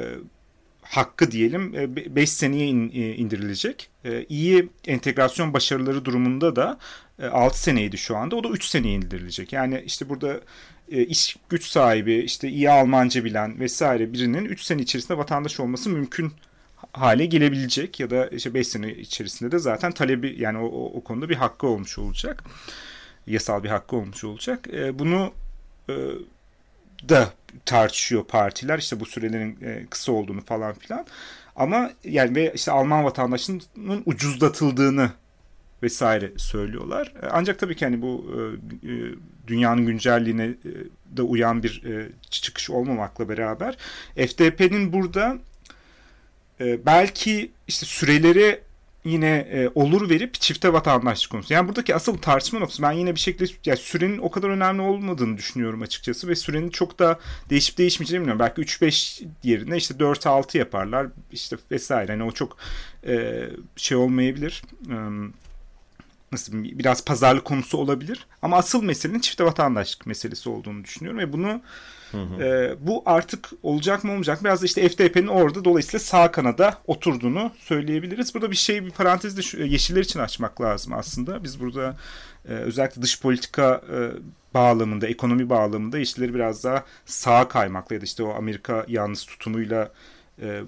hakkı 0.81 1.31
diyelim 1.31 1.73
5 2.15 2.23
e, 2.23 2.27
seneye 2.27 2.67
in, 2.67 2.89
e, 2.89 3.15
indirilecek. 3.15 3.89
E, 4.05 4.25
iyi 4.29 4.69
entegrasyon 4.87 5.53
başarıları 5.53 6.05
durumunda 6.05 6.55
da 6.55 6.77
6 7.31 7.59
seneydi 7.59 7.97
şu 7.97 8.17
anda. 8.17 8.35
O 8.35 8.43
da 8.43 8.49
3 8.49 8.65
seneye 8.65 8.95
indirilecek. 8.95 9.53
Yani 9.53 9.83
işte 9.85 10.09
burada 10.09 10.41
iş 10.87 11.37
güç 11.49 11.67
sahibi, 11.67 12.15
işte 12.15 12.49
iyi 12.49 12.71
Almanca 12.71 13.23
bilen 13.25 13.59
vesaire 13.59 14.13
birinin 14.13 14.45
3 14.45 14.61
sene 14.61 14.81
içerisinde 14.81 15.17
vatandaş 15.17 15.59
olması 15.59 15.89
mümkün 15.89 16.33
hale 16.93 17.25
gelebilecek 17.25 17.99
ya 17.99 18.09
da 18.09 18.27
işte 18.27 18.53
5 18.53 18.67
sene 18.67 18.93
içerisinde 18.93 19.51
de 19.51 19.59
zaten 19.59 19.91
talebi 19.91 20.35
yani 20.39 20.57
o, 20.57 20.65
o, 20.65 20.97
o 20.97 21.03
konuda 21.03 21.29
bir 21.29 21.35
hakkı 21.35 21.67
olmuş 21.67 21.97
olacak. 21.97 22.43
Yasal 23.27 23.63
bir 23.63 23.69
hakkı 23.69 23.95
olmuş 23.95 24.23
olacak. 24.23 24.67
Bunu 24.93 25.33
da 27.09 27.33
tartışıyor 27.65 28.23
partiler 28.23 28.79
işte 28.79 28.99
bu 28.99 29.05
sürelerin 29.05 29.57
e, 29.61 29.85
kısa 29.89 30.11
olduğunu 30.11 30.41
falan 30.41 30.73
filan. 30.73 31.05
Ama 31.55 31.91
yani 32.03 32.35
ve 32.35 32.53
işte 32.55 32.71
Alman 32.71 33.03
vatandaşının 33.03 34.03
ucuzlatıldığını 34.05 35.11
vesaire 35.83 36.31
söylüyorlar. 36.37 37.13
E, 37.21 37.25
ancak 37.31 37.59
tabii 37.59 37.75
ki 37.75 37.85
hani 37.85 38.01
bu 38.01 38.25
e, 38.83 38.89
dünyanın 39.47 39.85
güncelliğine 39.85 40.53
de 41.17 41.21
uyan 41.21 41.63
bir 41.63 41.83
çıkış 42.29 42.69
olmamakla 42.69 43.29
beraber 43.29 43.77
FDP'nin 44.15 44.93
burada 44.93 45.37
belki 46.85 47.51
işte 47.67 47.85
süreleri 47.85 48.61
yine 49.05 49.47
e, 49.51 49.69
olur 49.75 50.09
verip 50.09 50.33
çifte 50.33 50.73
vatandaşlık 50.73 51.31
konusu. 51.31 51.53
Yani 51.53 51.67
buradaki 51.67 51.95
asıl 51.95 52.17
tartışma 52.17 52.59
noktası 52.59 52.81
ben 52.81 52.91
yine 52.91 53.15
bir 53.15 53.19
şekilde 53.19 53.51
yani 53.65 53.77
sürenin 53.77 54.17
o 54.17 54.31
kadar 54.31 54.49
önemli 54.49 54.81
olmadığını 54.81 55.37
düşünüyorum 55.37 55.81
açıkçası 55.81 56.27
ve 56.27 56.35
sürenin 56.35 56.69
çok 56.69 56.99
da 56.99 57.19
değişip 57.49 57.77
değişmeyeceğini 57.77 58.21
bilmiyorum. 58.21 58.39
Belki 58.39 58.61
3-5 58.61 59.25
yerine 59.43 59.77
işte 59.77 59.93
4-6 59.93 60.57
yaparlar 60.57 61.07
işte 61.31 61.57
vesaire. 61.71 62.11
Yani 62.11 62.23
o 62.23 62.31
çok 62.31 62.57
e, 63.07 63.43
şey 63.75 63.97
olmayabilir. 63.97 64.63
E, 64.89 64.95
nasıl 66.33 66.63
biraz 66.63 67.05
pazarlık 67.05 67.45
konusu 67.45 67.77
olabilir. 67.77 68.27
Ama 68.41 68.57
asıl 68.57 68.83
meselenin 68.83 69.19
çifte 69.19 69.43
vatandaşlık 69.43 70.05
meselesi 70.05 70.49
olduğunu 70.49 70.83
düşünüyorum 70.83 71.19
ve 71.19 71.33
bunu 71.33 71.61
Hı 72.13 72.21
hı. 72.21 72.43
E, 72.43 72.75
bu 72.79 73.03
artık 73.05 73.49
olacak 73.63 74.03
mı 74.03 74.11
olmayacak 74.11 74.41
mı? 74.41 74.45
Biraz 74.45 74.61
da 74.61 74.65
işte 74.65 74.89
FDP'nin 74.89 75.27
orada 75.27 75.65
dolayısıyla 75.65 75.99
sağ 75.99 76.31
kanada 76.31 76.77
oturduğunu 76.87 77.51
söyleyebiliriz. 77.59 78.33
Burada 78.33 78.51
bir 78.51 78.55
şey 78.55 78.85
bir 78.85 78.91
parantez 78.91 79.37
de 79.37 79.41
şu, 79.41 79.63
yeşiller 79.63 80.01
için 80.01 80.19
açmak 80.19 80.61
lazım 80.61 80.93
aslında. 80.93 81.43
Biz 81.43 81.59
burada 81.59 81.97
e, 82.49 82.51
özellikle 82.51 83.01
dış 83.01 83.21
politika 83.21 83.81
e, 83.91 83.97
bağlamında, 84.53 85.07
ekonomi 85.07 85.49
bağlamında 85.49 85.99
yeşilleri 85.99 86.33
biraz 86.33 86.63
daha 86.63 86.83
sağa 87.05 87.47
kaymakla 87.47 87.95
ya 87.95 88.01
da 88.01 88.05
işte 88.05 88.23
o 88.23 88.33
Amerika 88.33 88.85
yalnız 88.87 89.25
tutumuyla 89.25 89.91
e, 90.41 90.61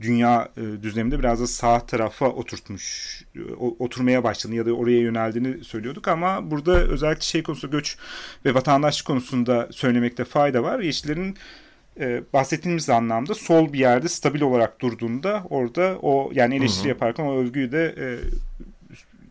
dünya 0.00 0.48
e, 0.56 0.82
düzleminde 0.82 1.18
biraz 1.18 1.40
da 1.40 1.46
sağ 1.46 1.86
tarafa 1.86 2.28
oturtmuş, 2.28 3.16
e, 3.36 3.52
oturmaya 3.54 4.24
başladığını 4.24 4.56
ya 4.56 4.66
da 4.66 4.72
oraya 4.72 4.98
yöneldiğini 4.98 5.64
söylüyorduk 5.64 6.08
ama 6.08 6.50
burada 6.50 6.72
özellikle 6.72 7.22
şey 7.22 7.42
konusunda 7.42 7.76
göç 7.76 7.96
ve 8.44 8.54
vatandaşlık 8.54 9.06
konusunda 9.06 9.68
söylemekte 9.70 10.24
fayda 10.24 10.62
var. 10.62 10.80
Yeşillerin 10.80 11.36
e, 12.00 12.22
bahsettiğimiz 12.32 12.90
anlamda 12.90 13.34
sol 13.34 13.72
bir 13.72 13.78
yerde 13.78 14.08
stabil 14.08 14.40
olarak 14.40 14.80
durduğunda 14.80 15.44
orada 15.50 15.98
o 16.02 16.30
yani 16.34 16.56
eleştiri 16.56 16.80
hı 16.80 16.84
hı. 16.84 16.88
yaparken 16.88 17.24
o 17.24 17.36
övgüyü 17.38 17.72
de 17.72 17.94
e, 17.98 18.06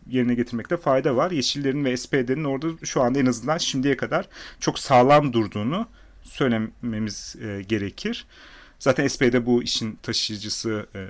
yerine 0.08 0.34
getirmekte 0.34 0.76
fayda 0.76 1.16
var. 1.16 1.30
Yeşillerin 1.30 1.84
ve 1.84 1.96
SPD'nin 1.96 2.44
orada 2.44 2.66
şu 2.84 3.02
anda 3.02 3.18
en 3.18 3.26
azından 3.26 3.58
şimdiye 3.58 3.96
kadar 3.96 4.28
çok 4.60 4.78
sağlam 4.78 5.32
durduğunu 5.32 5.86
söylememiz 6.22 7.36
e, 7.42 7.62
gerekir. 7.62 8.26
Zaten 8.78 9.08
SPD 9.08 9.46
bu 9.46 9.62
işin 9.62 9.98
taşıyıcısı 10.02 10.86
e, 10.94 11.08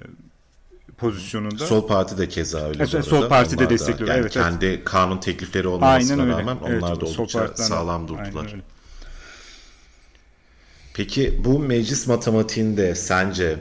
pozisyonunda. 0.99 1.67
Sol 1.67 1.87
Parti 1.87 2.19
de 2.19 2.29
keza 2.29 2.69
öyle. 2.69 2.87
Evet, 2.93 3.05
Sol 3.05 3.29
Parti 3.29 3.59
de 3.59 3.71
destekliyor. 3.71 4.09
Yani 4.11 4.21
evet, 4.21 4.33
kendi 4.33 4.67
evet. 4.67 4.85
kanun 4.85 5.19
teklifleri 5.19 5.69
olmamasına 5.69 6.27
rağmen 6.27 6.57
onlar 6.57 6.91
evet, 6.91 7.01
da 7.01 7.07
oldukça 7.07 7.57
sağlam 7.57 8.09
durdular. 8.09 8.55
Peki 10.95 11.41
bu 11.45 11.59
meclis 11.59 12.07
matematiğinde 12.07 12.95
sence 12.95 13.59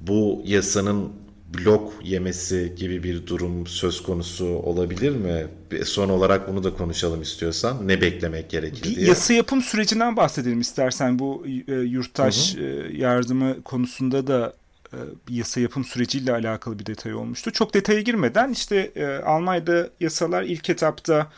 bu 0.00 0.42
yasanın 0.44 1.12
blok 1.54 1.92
yemesi 2.04 2.72
gibi 2.76 3.02
bir 3.02 3.26
durum 3.26 3.66
söz 3.66 4.02
konusu 4.02 4.46
olabilir 4.46 5.10
mi? 5.10 5.46
Son 5.84 6.08
olarak 6.08 6.48
bunu 6.48 6.64
da 6.64 6.74
konuşalım 6.74 7.22
istiyorsan. 7.22 7.88
Ne 7.88 8.00
beklemek 8.00 8.50
gerekir 8.50 8.90
bir 8.90 8.96
diye. 8.96 9.08
Yasa 9.08 9.34
yapım 9.34 9.62
sürecinden 9.62 10.16
bahsedelim 10.16 10.60
istersen. 10.60 11.18
Bu 11.18 11.46
e, 11.68 11.74
yurttaş 11.74 12.56
hı 12.56 12.60
hı. 12.60 12.64
E, 12.64 12.96
yardımı 12.96 13.62
konusunda 13.62 14.26
da 14.26 14.52
e, 14.92 14.96
bir 15.28 15.34
yasa 15.34 15.60
yapım 15.60 15.84
süreciyle 15.84 16.32
alakalı 16.32 16.78
bir 16.78 16.86
detay 16.86 17.14
olmuştu. 17.14 17.50
Çok 17.50 17.74
detaya 17.74 18.00
girmeden 18.00 18.50
işte 18.50 18.90
e, 18.96 19.06
Almanya'da 19.06 19.90
yasalar 20.00 20.42
ilk 20.42 20.70
etapta 20.70 21.30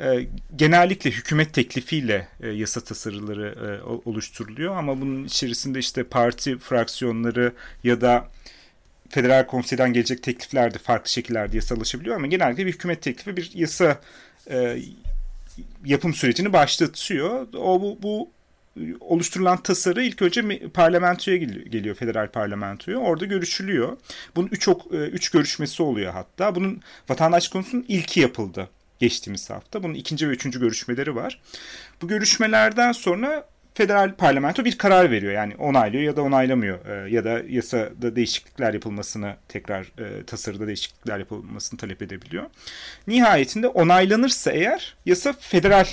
e, 0.00 0.26
genellikle 0.56 1.10
hükümet 1.10 1.54
teklifiyle 1.54 2.28
e, 2.40 2.48
yasa 2.48 2.80
tasarıları 2.80 3.54
e, 3.66 3.82
oluşturuluyor 4.08 4.76
ama 4.76 5.00
bunun 5.00 5.24
içerisinde 5.24 5.78
işte 5.78 6.04
parti 6.04 6.58
fraksiyonları 6.58 7.52
ya 7.84 8.00
da 8.00 8.28
federal 9.08 9.46
konseyden 9.46 9.92
gelecek 9.92 10.22
teklifler 10.22 10.74
de 10.74 10.78
farklı 10.78 11.10
şekillerde 11.10 11.56
yasalaşabiliyor 11.56 12.16
ama 12.16 12.26
genellikle 12.26 12.66
bir 12.66 12.72
hükümet 12.72 13.02
teklifi 13.02 13.36
bir 13.36 13.50
yasa 13.54 14.00
e, 14.50 14.78
yapım 15.84 16.14
sürecini 16.14 16.52
başlatıyor. 16.52 17.46
O 17.54 17.80
bu, 17.80 17.98
bu 18.02 18.30
oluşturulan 19.00 19.62
tasarı 19.62 20.02
ilk 20.02 20.22
önce 20.22 20.70
parlamentoya 20.74 21.36
geliyor, 21.36 21.94
federal 21.94 22.28
parlamentoya. 22.28 22.98
Orada 22.98 23.24
görüşülüyor. 23.24 23.96
Bunun 24.36 24.48
üç, 24.48 24.68
ok, 24.68 24.92
e, 24.92 24.96
üç 24.96 25.30
görüşmesi 25.30 25.82
oluyor 25.82 26.12
hatta. 26.12 26.54
Bunun 26.54 26.80
vatandaş 27.08 27.48
konusunun 27.48 27.84
ilki 27.88 28.20
yapıldı 28.20 28.68
geçtiğimiz 28.98 29.50
hafta. 29.50 29.82
Bunun 29.82 29.94
ikinci 29.94 30.28
ve 30.28 30.32
üçüncü 30.32 30.60
görüşmeleri 30.60 31.16
var. 31.16 31.40
Bu 32.02 32.08
görüşmelerden 32.08 32.92
sonra 32.92 33.48
federal 33.78 34.14
parlamento 34.14 34.64
bir 34.64 34.78
karar 34.78 35.10
veriyor. 35.10 35.32
Yani 35.32 35.56
onaylıyor 35.56 36.02
ya 36.02 36.16
da 36.16 36.22
onaylamıyor 36.22 36.86
e, 36.86 37.10
ya 37.10 37.24
da 37.24 37.42
yasada 37.48 38.16
değişiklikler 38.16 38.74
yapılmasını 38.74 39.36
tekrar 39.48 39.82
e, 39.82 40.24
tasarıda 40.24 40.66
değişiklikler 40.66 41.18
yapılmasını 41.18 41.80
talep 41.80 42.02
edebiliyor. 42.02 42.44
Nihayetinde 43.06 43.68
onaylanırsa 43.68 44.52
eğer 44.52 44.96
yasa 45.06 45.32
federal 45.40 45.86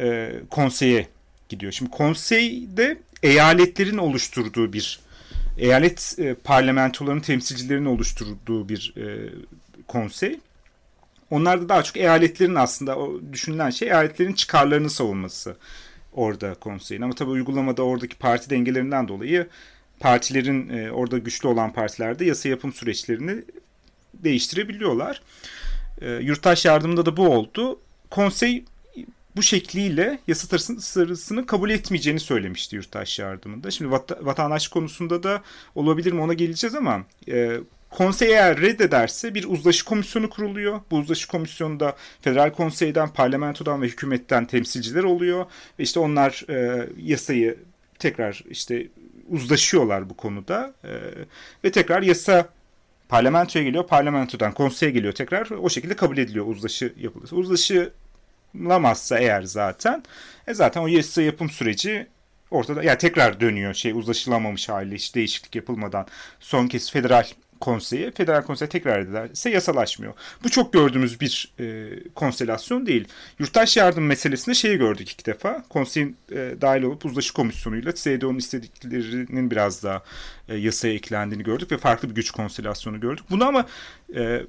e, 0.00 0.32
konseye 0.50 1.08
gidiyor. 1.48 1.72
Şimdi 1.72 1.90
konseyde 1.90 2.98
eyaletlerin 3.22 3.98
oluşturduğu 3.98 4.72
bir 4.72 5.00
eyalet 5.58 6.14
e, 6.18 6.34
parlamentolarının 6.34 7.20
temsilcilerinin 7.20 7.86
oluşturduğu 7.86 8.68
bir 8.68 8.94
e, 8.96 9.32
konsey. 9.88 10.40
Onlarda 11.30 11.68
daha 11.68 11.82
çok 11.82 11.96
eyaletlerin 11.96 12.54
aslında 12.54 12.98
o 12.98 13.20
düşünülen 13.32 13.70
şey 13.70 13.88
eyaletlerin 13.88 14.32
çıkarlarını 14.32 14.90
savunması 14.90 15.56
orada 16.18 16.54
konseyin. 16.54 17.02
Ama 17.02 17.14
tabii 17.14 17.30
uygulamada 17.30 17.82
oradaki 17.82 18.16
parti 18.16 18.50
dengelerinden 18.50 19.08
dolayı 19.08 19.46
partilerin 20.00 20.68
e, 20.68 20.90
orada 20.90 21.18
güçlü 21.18 21.48
olan 21.48 21.72
partilerde 21.72 22.24
yasa 22.24 22.48
yapım 22.48 22.72
süreçlerini 22.72 23.44
değiştirebiliyorlar. 24.14 25.22
E, 26.00 26.10
yurttaş 26.10 26.64
yardımında 26.64 27.06
da 27.06 27.16
bu 27.16 27.28
oldu. 27.28 27.80
Konsey 28.10 28.64
bu 29.36 29.42
şekliyle 29.42 30.18
yasa 30.26 30.48
tasarısını 30.48 31.46
kabul 31.46 31.70
etmeyeceğini 31.70 32.20
söylemişti 32.20 32.76
yurttaş 32.76 33.18
yardımında. 33.18 33.70
Şimdi 33.70 33.90
vat- 33.90 34.24
vatandaş 34.24 34.68
konusunda 34.68 35.22
da 35.22 35.42
olabilir 35.74 36.12
mi 36.12 36.20
ona 36.20 36.34
geleceğiz 36.34 36.74
ama 36.74 37.04
e, 37.28 37.60
konsey 37.90 38.28
eğer 38.28 38.60
reddederse 38.60 39.34
bir 39.34 39.44
uzlaşı 39.44 39.84
komisyonu 39.84 40.30
kuruluyor. 40.30 40.80
Bu 40.90 40.96
uzlaşı 40.96 41.28
komisyonunda 41.28 41.96
federal 42.20 42.50
konseyden, 42.50 43.08
parlamentodan 43.08 43.82
ve 43.82 43.86
hükümetten 43.86 44.44
temsilciler 44.44 45.04
oluyor. 45.04 45.46
Ve 45.78 45.82
işte 45.82 46.00
onlar 46.00 46.44
e, 46.50 46.88
yasayı 46.98 47.56
tekrar 47.98 48.44
işte 48.50 48.86
uzlaşıyorlar 49.28 50.10
bu 50.10 50.16
konuda 50.16 50.74
e, 50.84 50.90
ve 51.64 51.72
tekrar 51.72 52.02
yasa 52.02 52.48
parlamentoya 53.08 53.64
geliyor, 53.64 53.86
parlamentodan 53.86 54.52
konseye 54.52 54.92
geliyor 54.92 55.12
tekrar 55.12 55.50
o 55.50 55.70
şekilde 55.70 55.96
kabul 55.96 56.18
ediliyor 56.18 56.46
uzlaşı 56.46 56.92
yapılırsa. 57.00 57.36
Uzlaşı 57.36 57.92
lamazsa 58.54 59.18
eğer 59.18 59.42
zaten 59.42 60.02
e 60.46 60.54
zaten 60.54 60.80
o 60.80 60.86
yasa 60.86 61.22
yapım 61.22 61.50
süreci 61.50 62.06
ortada 62.50 62.82
yani 62.82 62.98
tekrar 62.98 63.40
dönüyor 63.40 63.74
şey 63.74 63.92
uzlaşılamamış 63.92 64.68
hali 64.68 64.94
hiç 64.94 65.14
değişiklik 65.14 65.56
yapılmadan 65.56 66.06
son 66.40 66.68
kez 66.68 66.92
federal 66.92 67.26
konseyi 67.60 68.10
federal 68.10 68.42
konsey 68.42 68.68
tekrar 68.68 68.98
ederse 68.98 69.50
yasalaşmıyor. 69.50 70.12
Bu 70.44 70.48
çok 70.48 70.72
gördüğümüz 70.72 71.20
bir 71.20 71.52
e, 71.60 71.88
konstelasyon 72.14 72.86
değil. 72.86 73.08
Yurttaş 73.38 73.76
yardım 73.76 74.06
meselesinde 74.06 74.54
şeyi 74.54 74.78
gördük 74.78 75.10
iki 75.10 75.24
defa. 75.24 75.64
Konseyin 75.68 76.16
e, 76.32 76.54
dahil 76.60 76.82
olup 76.82 77.04
uzlaşı 77.04 77.34
komisyonuyla 77.34 77.92
SDO'nun 77.92 78.38
istediklerinin 78.38 79.50
biraz 79.50 79.84
daha 79.84 80.02
e, 80.48 80.56
yasaya 80.56 80.94
eklendiğini 80.94 81.44
gördük 81.44 81.72
ve 81.72 81.78
farklı 81.78 82.10
bir 82.10 82.14
güç 82.14 82.30
konstelasyonu 82.30 83.00
gördük. 83.00 83.24
Bunu 83.30 83.44
ama 83.44 83.66
e, 84.16 84.42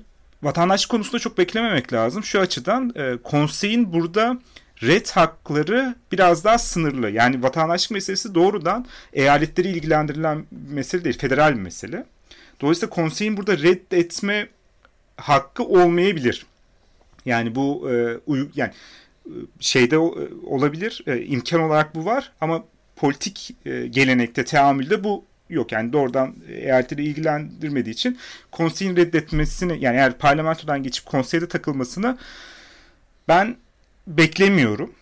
vatandaş 0.44 0.86
konusunda 0.86 1.20
çok 1.20 1.38
beklememek 1.38 1.94
lazım. 1.94 2.24
Şu 2.24 2.40
açıdan 2.40 2.94
e, 2.96 3.18
konseyin 3.24 3.94
burada 3.94 4.40
red 4.84 5.08
hakları 5.08 5.96
biraz 6.12 6.44
daha 6.44 6.58
sınırlı. 6.58 7.10
Yani 7.10 7.44
vatandaşlık 7.44 7.92
meselesi 7.92 8.36
doğrudan 8.36 8.86
eyaletleri 9.14 9.68
ilgilendirilen 9.68 10.46
mesele 10.70 11.04
değil, 11.04 11.18
federal 11.18 11.56
bir 11.56 11.62
mesele. 11.62 12.06
Dolayısıyla 12.62 12.90
konseyin 12.90 13.38
burada 13.38 13.58
reddetme 13.58 14.50
hakkı 15.18 15.64
olmayabilir. 15.64 16.46
Yani 17.26 17.56
bu 17.56 17.92
e, 17.92 18.20
yani 18.56 18.74
e, 19.26 19.34
şeyde 19.60 19.96
e, 19.96 20.00
olabilir, 20.46 21.04
imkan 21.26 21.62
olarak 21.62 21.96
bu 21.96 22.06
var 22.06 22.32
ama 22.42 22.64
politik 22.96 23.56
gelenekte, 23.90 24.46
teamülde 24.46 25.04
bu 25.04 25.26
yok. 25.50 25.72
Yani 25.72 25.94
doğrudan 25.94 26.36
eyaletleri 26.50 27.04
ilgilendirmediği 27.04 27.94
için 27.94 28.18
konseyin 28.52 28.96
reddetmesini 28.96 29.84
yani 29.84 29.98
eğer 29.98 30.18
parlamentodan 30.18 30.84
geçip 30.84 31.06
konseyde 31.06 31.48
takılmasını 31.48 32.18
ben 33.28 33.56
beklemiyorum. 34.08 34.94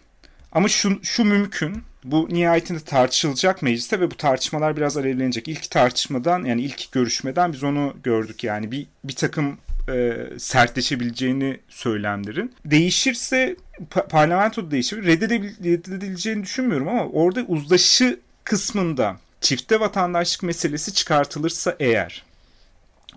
Ama 0.51 0.67
şu, 0.67 0.99
şu 1.03 1.23
mümkün. 1.23 1.83
Bu 2.03 2.27
nihayetinde 2.29 2.79
tartışılacak 2.79 3.61
mecliste 3.61 3.99
ve 3.99 4.11
bu 4.11 4.17
tartışmalar 4.17 4.77
biraz 4.77 4.97
alevlenecek. 4.97 5.47
İlk 5.47 5.71
tartışmadan 5.71 6.43
yani 6.43 6.61
ilk 6.61 6.91
görüşmeden 6.91 7.53
biz 7.53 7.63
onu 7.63 7.95
gördük 8.03 8.43
yani 8.43 8.71
bir, 8.71 8.87
bir 9.03 9.15
takım 9.15 9.57
e, 9.89 10.17
sertleşebileceğini 10.37 11.59
söylemlerin. 11.69 12.53
Değişirse 12.65 13.55
pa- 13.91 14.07
parlamento 14.07 14.71
değişir. 14.71 15.05
Reddedileceğini 15.05 16.43
düşünmüyorum 16.43 16.87
ama 16.87 17.05
orada 17.05 17.41
uzlaşı 17.41 18.19
kısmında 18.43 19.17
çifte 19.41 19.79
vatandaşlık 19.79 20.43
meselesi 20.43 20.93
çıkartılırsa 20.93 21.75
eğer 21.79 22.23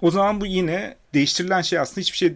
o 0.03 0.11
zaman 0.11 0.41
bu 0.41 0.47
yine 0.47 0.97
değiştirilen 1.15 1.63
şey 1.63 1.79
aslında 1.79 2.01
hiçbir 2.01 2.19
şey 2.19 2.35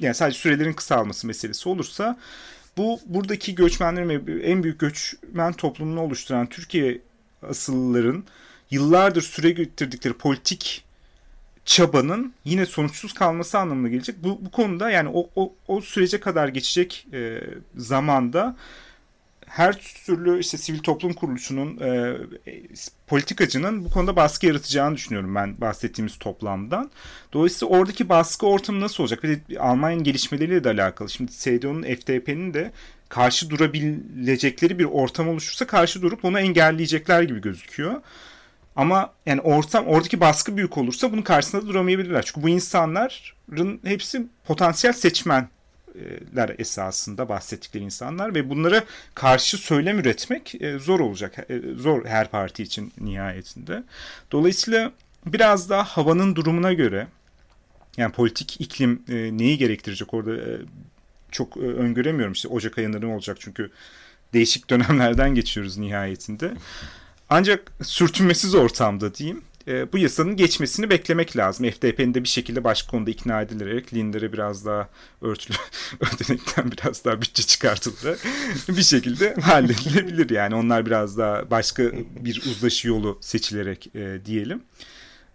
yani 0.00 0.14
sadece 0.14 0.38
sürelerin 0.38 0.72
kısalması 0.72 1.26
meselesi 1.26 1.68
olursa 1.68 2.18
bu 2.76 3.00
buradaki 3.06 3.54
göçmenlerin 3.54 4.42
en 4.42 4.62
büyük 4.62 4.80
göçmen 4.80 5.52
toplumunu 5.52 6.00
oluşturan 6.00 6.46
Türkiye 6.46 7.00
asıllıların 7.42 8.24
yıllardır 8.70 9.22
süre 9.22 9.50
getirdikleri 9.50 10.14
politik 10.14 10.84
çabanın 11.64 12.34
yine 12.44 12.66
sonuçsuz 12.66 13.12
kalması 13.12 13.58
anlamına 13.58 13.88
gelecek. 13.88 14.24
Bu, 14.24 14.38
bu 14.44 14.50
konuda 14.50 14.90
yani 14.90 15.10
o, 15.14 15.30
o, 15.36 15.52
o 15.68 15.80
sürece 15.80 16.20
kadar 16.20 16.48
geçecek 16.48 17.06
e, 17.12 17.40
zamanda 17.76 18.56
her 19.52 19.78
türlü 20.06 20.40
işte 20.40 20.58
sivil 20.58 20.78
toplum 20.78 21.12
kuruluşunun 21.12 21.80
e, 21.80 22.16
politikacının 23.06 23.84
bu 23.84 23.90
konuda 23.90 24.16
baskı 24.16 24.46
yaratacağını 24.46 24.96
düşünüyorum 24.96 25.34
ben 25.34 25.60
bahsettiğimiz 25.60 26.18
toplamdan. 26.18 26.90
Dolayısıyla 27.32 27.76
oradaki 27.76 28.08
baskı 28.08 28.46
ortamı 28.46 28.80
nasıl 28.80 29.02
olacak? 29.02 29.22
Bir 29.22 29.28
de 29.28 29.60
Almanya'nın 29.60 30.04
gelişmeleriyle 30.04 30.64
de 30.64 30.70
alakalı. 30.70 31.10
Şimdi 31.10 31.32
CDU'nun 31.32 31.82
FDP'nin 31.82 32.54
de 32.54 32.72
karşı 33.08 33.50
durabilecekleri 33.50 34.78
bir 34.78 34.84
ortam 34.84 35.28
oluşursa 35.28 35.66
karşı 35.66 36.02
durup 36.02 36.24
onu 36.24 36.40
engelleyecekler 36.40 37.22
gibi 37.22 37.40
gözüküyor. 37.40 38.00
Ama 38.76 39.12
yani 39.26 39.40
ortam 39.40 39.86
oradaki 39.86 40.20
baskı 40.20 40.56
büyük 40.56 40.78
olursa 40.78 41.12
bunun 41.12 41.22
karşısında 41.22 41.66
duramayabilirler. 41.66 42.22
Çünkü 42.22 42.42
bu 42.42 42.48
insanların 42.48 43.80
hepsi 43.84 44.26
potansiyel 44.44 44.94
seçmen 44.94 45.48
ler 46.36 46.54
esasında 46.58 47.28
bahsettikleri 47.28 47.84
insanlar 47.84 48.34
ve 48.34 48.50
bunlara 48.50 48.84
karşı 49.14 49.58
söylem 49.58 49.98
üretmek 49.98 50.62
e, 50.62 50.78
zor 50.78 51.00
olacak. 51.00 51.46
E, 51.48 51.60
zor 51.76 52.06
her 52.06 52.30
parti 52.30 52.62
için 52.62 52.92
nihayetinde. 53.00 53.82
Dolayısıyla 54.32 54.92
biraz 55.26 55.70
daha 55.70 55.84
havanın 55.84 56.36
durumuna 56.36 56.72
göre 56.72 57.06
yani 57.96 58.12
politik 58.12 58.60
iklim 58.60 59.02
e, 59.08 59.38
neyi 59.38 59.58
gerektirecek 59.58 60.14
orada 60.14 60.58
çok 61.30 61.56
öngöremiyorum. 61.56 62.32
İşte 62.32 62.48
Ocak 62.48 62.78
ayında 62.78 62.98
ne 62.98 63.06
olacak 63.06 63.36
çünkü 63.40 63.70
değişik 64.32 64.70
dönemlerden 64.70 65.34
geçiyoruz 65.34 65.78
nihayetinde. 65.78 66.52
Ancak 67.30 67.72
sürtünmesiz 67.82 68.54
ortamda 68.54 69.14
diyeyim 69.14 69.42
e, 69.68 69.92
bu 69.92 69.98
yasanın 69.98 70.36
geçmesini 70.36 70.90
beklemek 70.90 71.36
lazım. 71.36 71.70
FDP'nin 71.70 72.14
de 72.14 72.22
bir 72.22 72.28
şekilde 72.28 72.64
başka 72.64 72.90
konuda 72.90 73.10
ikna 73.10 73.42
edilerek 73.42 73.94
Linder'e 73.94 74.32
biraz 74.32 74.66
daha 74.66 74.88
örtülü 75.22 75.56
ödenekten 76.00 76.72
biraz 76.72 77.04
daha 77.04 77.22
bütçe 77.22 77.42
çıkartıldı. 77.42 78.18
bir 78.68 78.82
şekilde 78.82 79.34
halledilebilir 79.34 80.30
yani. 80.30 80.54
Onlar 80.54 80.86
biraz 80.86 81.18
daha 81.18 81.50
başka 81.50 81.82
bir 82.20 82.42
uzlaşı 82.50 82.88
yolu 82.88 83.18
seçilerek 83.20 83.90
e, 83.94 84.18
diyelim. 84.24 84.62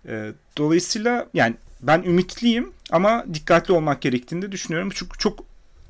E, 0.08 0.32
dolayısıyla 0.58 1.30
yani 1.34 1.56
ben 1.82 2.04
ümitliyim 2.04 2.74
ama 2.92 3.26
dikkatli 3.34 3.74
olmak 3.74 4.02
gerektiğini 4.02 4.42
de 4.42 4.52
düşünüyorum. 4.52 4.90
Çünkü 4.94 5.18
çok 5.18 5.46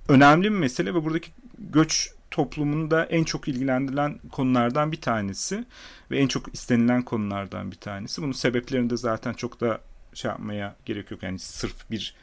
önemli 0.09 0.43
bir 0.43 0.57
mesele 0.57 0.93
ve 0.93 1.03
buradaki 1.03 1.31
göç 1.59 2.09
toplumunda 2.37 3.05
en 3.05 3.23
çok 3.23 3.47
ilgilendirilen 3.47 4.19
konulardan 4.31 4.91
bir 4.91 5.01
tanesi 5.01 5.65
ve 6.11 6.19
en 6.19 6.27
çok 6.27 6.53
istenilen 6.53 7.01
konulardan 7.01 7.71
bir 7.71 7.75
tanesi. 7.75 8.21
Bunun 8.21 8.31
sebeplerini 8.31 8.89
de 8.89 8.97
zaten 8.97 9.33
çok 9.33 9.61
da 9.61 9.81
şey 10.13 10.31
yapmaya 10.31 10.75
gerek 10.85 11.11
yok. 11.11 11.23
Yani 11.23 11.39
sırf 11.39 11.91
bir 11.91 12.15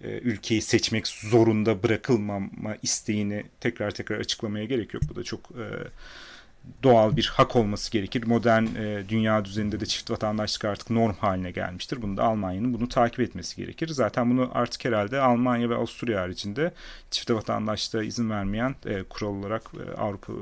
e, 0.00 0.18
ülkeyi 0.18 0.62
seçmek 0.62 1.06
zorunda 1.06 1.82
bırakılmama 1.82 2.76
isteğini 2.82 3.44
tekrar 3.60 3.90
tekrar 3.90 4.18
açıklamaya 4.20 4.64
gerek 4.64 4.94
yok. 4.94 5.02
Bu 5.10 5.16
da 5.16 5.22
çok 5.22 5.40
e, 5.40 5.66
doğal 6.82 7.16
bir 7.16 7.32
hak 7.34 7.56
olması 7.56 7.90
gerekir. 7.90 8.26
Modern 8.26 8.64
e, 8.64 9.08
dünya 9.08 9.44
düzeninde 9.44 9.80
de 9.80 9.86
çift 9.86 10.10
vatandaşlık 10.10 10.64
artık 10.64 10.90
norm 10.90 11.14
haline 11.14 11.50
gelmiştir. 11.50 12.02
Bunu 12.02 12.16
da 12.16 12.24
Almanya'nın 12.24 12.74
bunu 12.74 12.88
takip 12.88 13.20
etmesi 13.20 13.56
gerekir. 13.56 13.88
Zaten 13.88 14.30
bunu 14.30 14.50
artık 14.54 14.84
herhalde 14.84 15.20
Almanya 15.20 15.70
ve 15.70 15.74
Avusturya 15.74 16.20
haricinde 16.20 16.72
çift 17.10 17.30
vatandaşlığa 17.30 18.02
izin 18.02 18.30
vermeyen 18.30 18.74
e, 18.86 19.02
kural 19.02 19.34
olarak 19.34 19.62
e, 19.86 20.00
Avrupa 20.00 20.32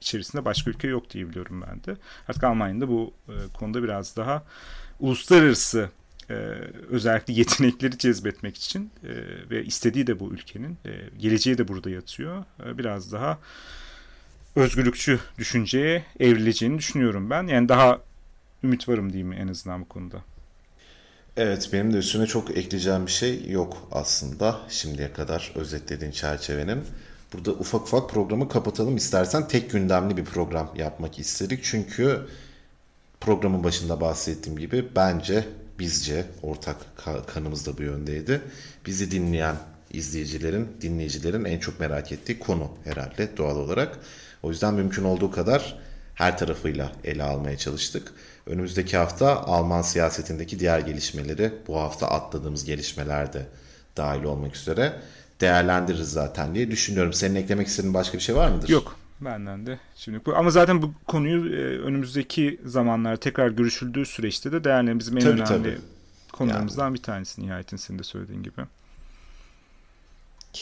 içerisinde 0.00 0.44
başka 0.44 0.70
ülke 0.70 0.88
yok 0.88 1.10
diye 1.10 1.28
biliyorum 1.28 1.64
ben 1.68 1.84
de. 1.84 2.00
Artık 2.28 2.44
Almanya'nın 2.44 2.80
da 2.80 2.88
bu 2.88 3.12
e, 3.28 3.34
konuda 3.54 3.82
biraz 3.82 4.16
daha 4.16 4.42
uluslararası 5.00 5.90
e, 6.30 6.34
özellikle 6.90 7.34
yetenekleri 7.34 7.98
cezbetmek 7.98 8.56
için 8.56 8.90
e, 9.04 9.10
ve 9.50 9.64
istediği 9.64 10.06
de 10.06 10.20
bu 10.20 10.32
ülkenin 10.32 10.78
e, 10.86 10.90
geleceği 11.18 11.58
de 11.58 11.68
burada 11.68 11.90
yatıyor. 11.90 12.44
E, 12.66 12.78
biraz 12.78 13.12
daha 13.12 13.38
özgürlükçü 14.56 15.20
düşünceye 15.38 16.04
evrileceğini 16.20 16.78
düşünüyorum 16.78 17.30
ben. 17.30 17.46
Yani 17.46 17.68
daha 17.68 18.00
ümit 18.64 18.88
varım 18.88 19.12
diyeyim 19.12 19.32
en 19.32 19.48
azından 19.48 19.80
bu 19.80 19.88
konuda. 19.88 20.16
Evet 21.36 21.70
benim 21.72 21.92
de 21.92 21.96
üstüne 21.98 22.26
çok 22.26 22.50
ekleyeceğim 22.56 23.06
bir 23.06 23.10
şey 23.12 23.50
yok 23.50 23.88
aslında 23.92 24.60
şimdiye 24.68 25.12
kadar 25.12 25.52
özetlediğin 25.54 26.12
çerçevenin. 26.12 26.84
burada 27.32 27.52
ufak 27.52 27.82
ufak 27.82 28.10
programı 28.10 28.48
kapatalım. 28.48 28.96
İstersen 28.96 29.48
tek 29.48 29.70
gündemli 29.70 30.16
bir 30.16 30.24
program 30.24 30.72
yapmak 30.76 31.18
istedik. 31.18 31.64
Çünkü 31.64 32.26
programın 33.20 33.64
başında 33.64 34.00
bahsettiğim 34.00 34.58
gibi 34.58 34.88
bence 34.96 35.44
bizce 35.78 36.26
ortak 36.42 36.76
kanımız 37.26 37.66
da 37.66 37.78
bu 37.78 37.82
yöndeydi. 37.82 38.40
Bizi 38.86 39.10
dinleyen 39.10 39.56
izleyicilerin, 39.90 40.68
dinleyicilerin 40.80 41.44
en 41.44 41.58
çok 41.58 41.80
merak 41.80 42.12
ettiği 42.12 42.38
konu 42.38 42.70
herhalde 42.84 43.36
doğal 43.36 43.56
olarak. 43.56 43.98
O 44.42 44.50
yüzden 44.50 44.74
mümkün 44.74 45.04
olduğu 45.04 45.30
kadar 45.30 45.78
her 46.14 46.38
tarafıyla 46.38 46.92
ele 47.04 47.22
almaya 47.22 47.58
çalıştık. 47.58 48.12
Önümüzdeki 48.46 48.96
hafta 48.96 49.42
Alman 49.42 49.82
siyasetindeki 49.82 50.60
diğer 50.60 50.78
gelişmeleri, 50.78 51.52
bu 51.68 51.76
hafta 51.76 52.08
atladığımız 52.08 52.64
gelişmeler 52.64 53.32
de 53.32 53.46
dahil 53.96 54.24
olmak 54.24 54.56
üzere 54.56 54.92
değerlendiririz 55.40 56.12
zaten 56.12 56.54
diye 56.54 56.70
düşünüyorum. 56.70 57.12
Senin 57.12 57.34
eklemek 57.34 57.66
istediğin 57.66 57.94
başka 57.94 58.18
bir 58.18 58.22
şey 58.22 58.36
var 58.36 58.50
mıdır? 58.50 58.68
Yok. 58.68 58.96
Benden 59.20 59.66
de 59.66 59.78
şimdi 59.96 60.20
bu 60.26 60.36
ama 60.36 60.50
zaten 60.50 60.82
bu 60.82 60.92
konuyu 61.06 61.54
e, 61.54 61.78
önümüzdeki 61.78 62.60
zamanlar 62.64 63.16
tekrar 63.16 63.48
görüşüldüğü 63.48 64.06
süreçte 64.06 64.52
de 64.52 64.64
değerli 64.64 64.98
bizim 64.98 65.16
en 65.16 65.20
tabii, 65.20 65.32
önemli 65.32 65.46
tabii. 65.46 65.78
konularımızdan 66.32 66.84
yani. 66.84 66.94
bir 66.94 67.02
tanesi 67.02 67.42
nihayetin 67.42 67.76
senin 67.76 67.98
de 67.98 68.02
söylediğin 68.02 68.42
gibi. 68.42 68.62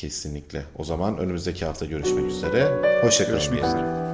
Kesinlikle. 0.01 0.65
O 0.79 0.85
zaman 0.85 1.19
önümüzdeki 1.19 1.65
hafta 1.65 1.87
görüşmek 1.87 2.25
üzere. 2.25 2.83
Hoşçakalın. 3.03 3.39
Görüşmek 3.39 3.65
üzere. 3.65 4.14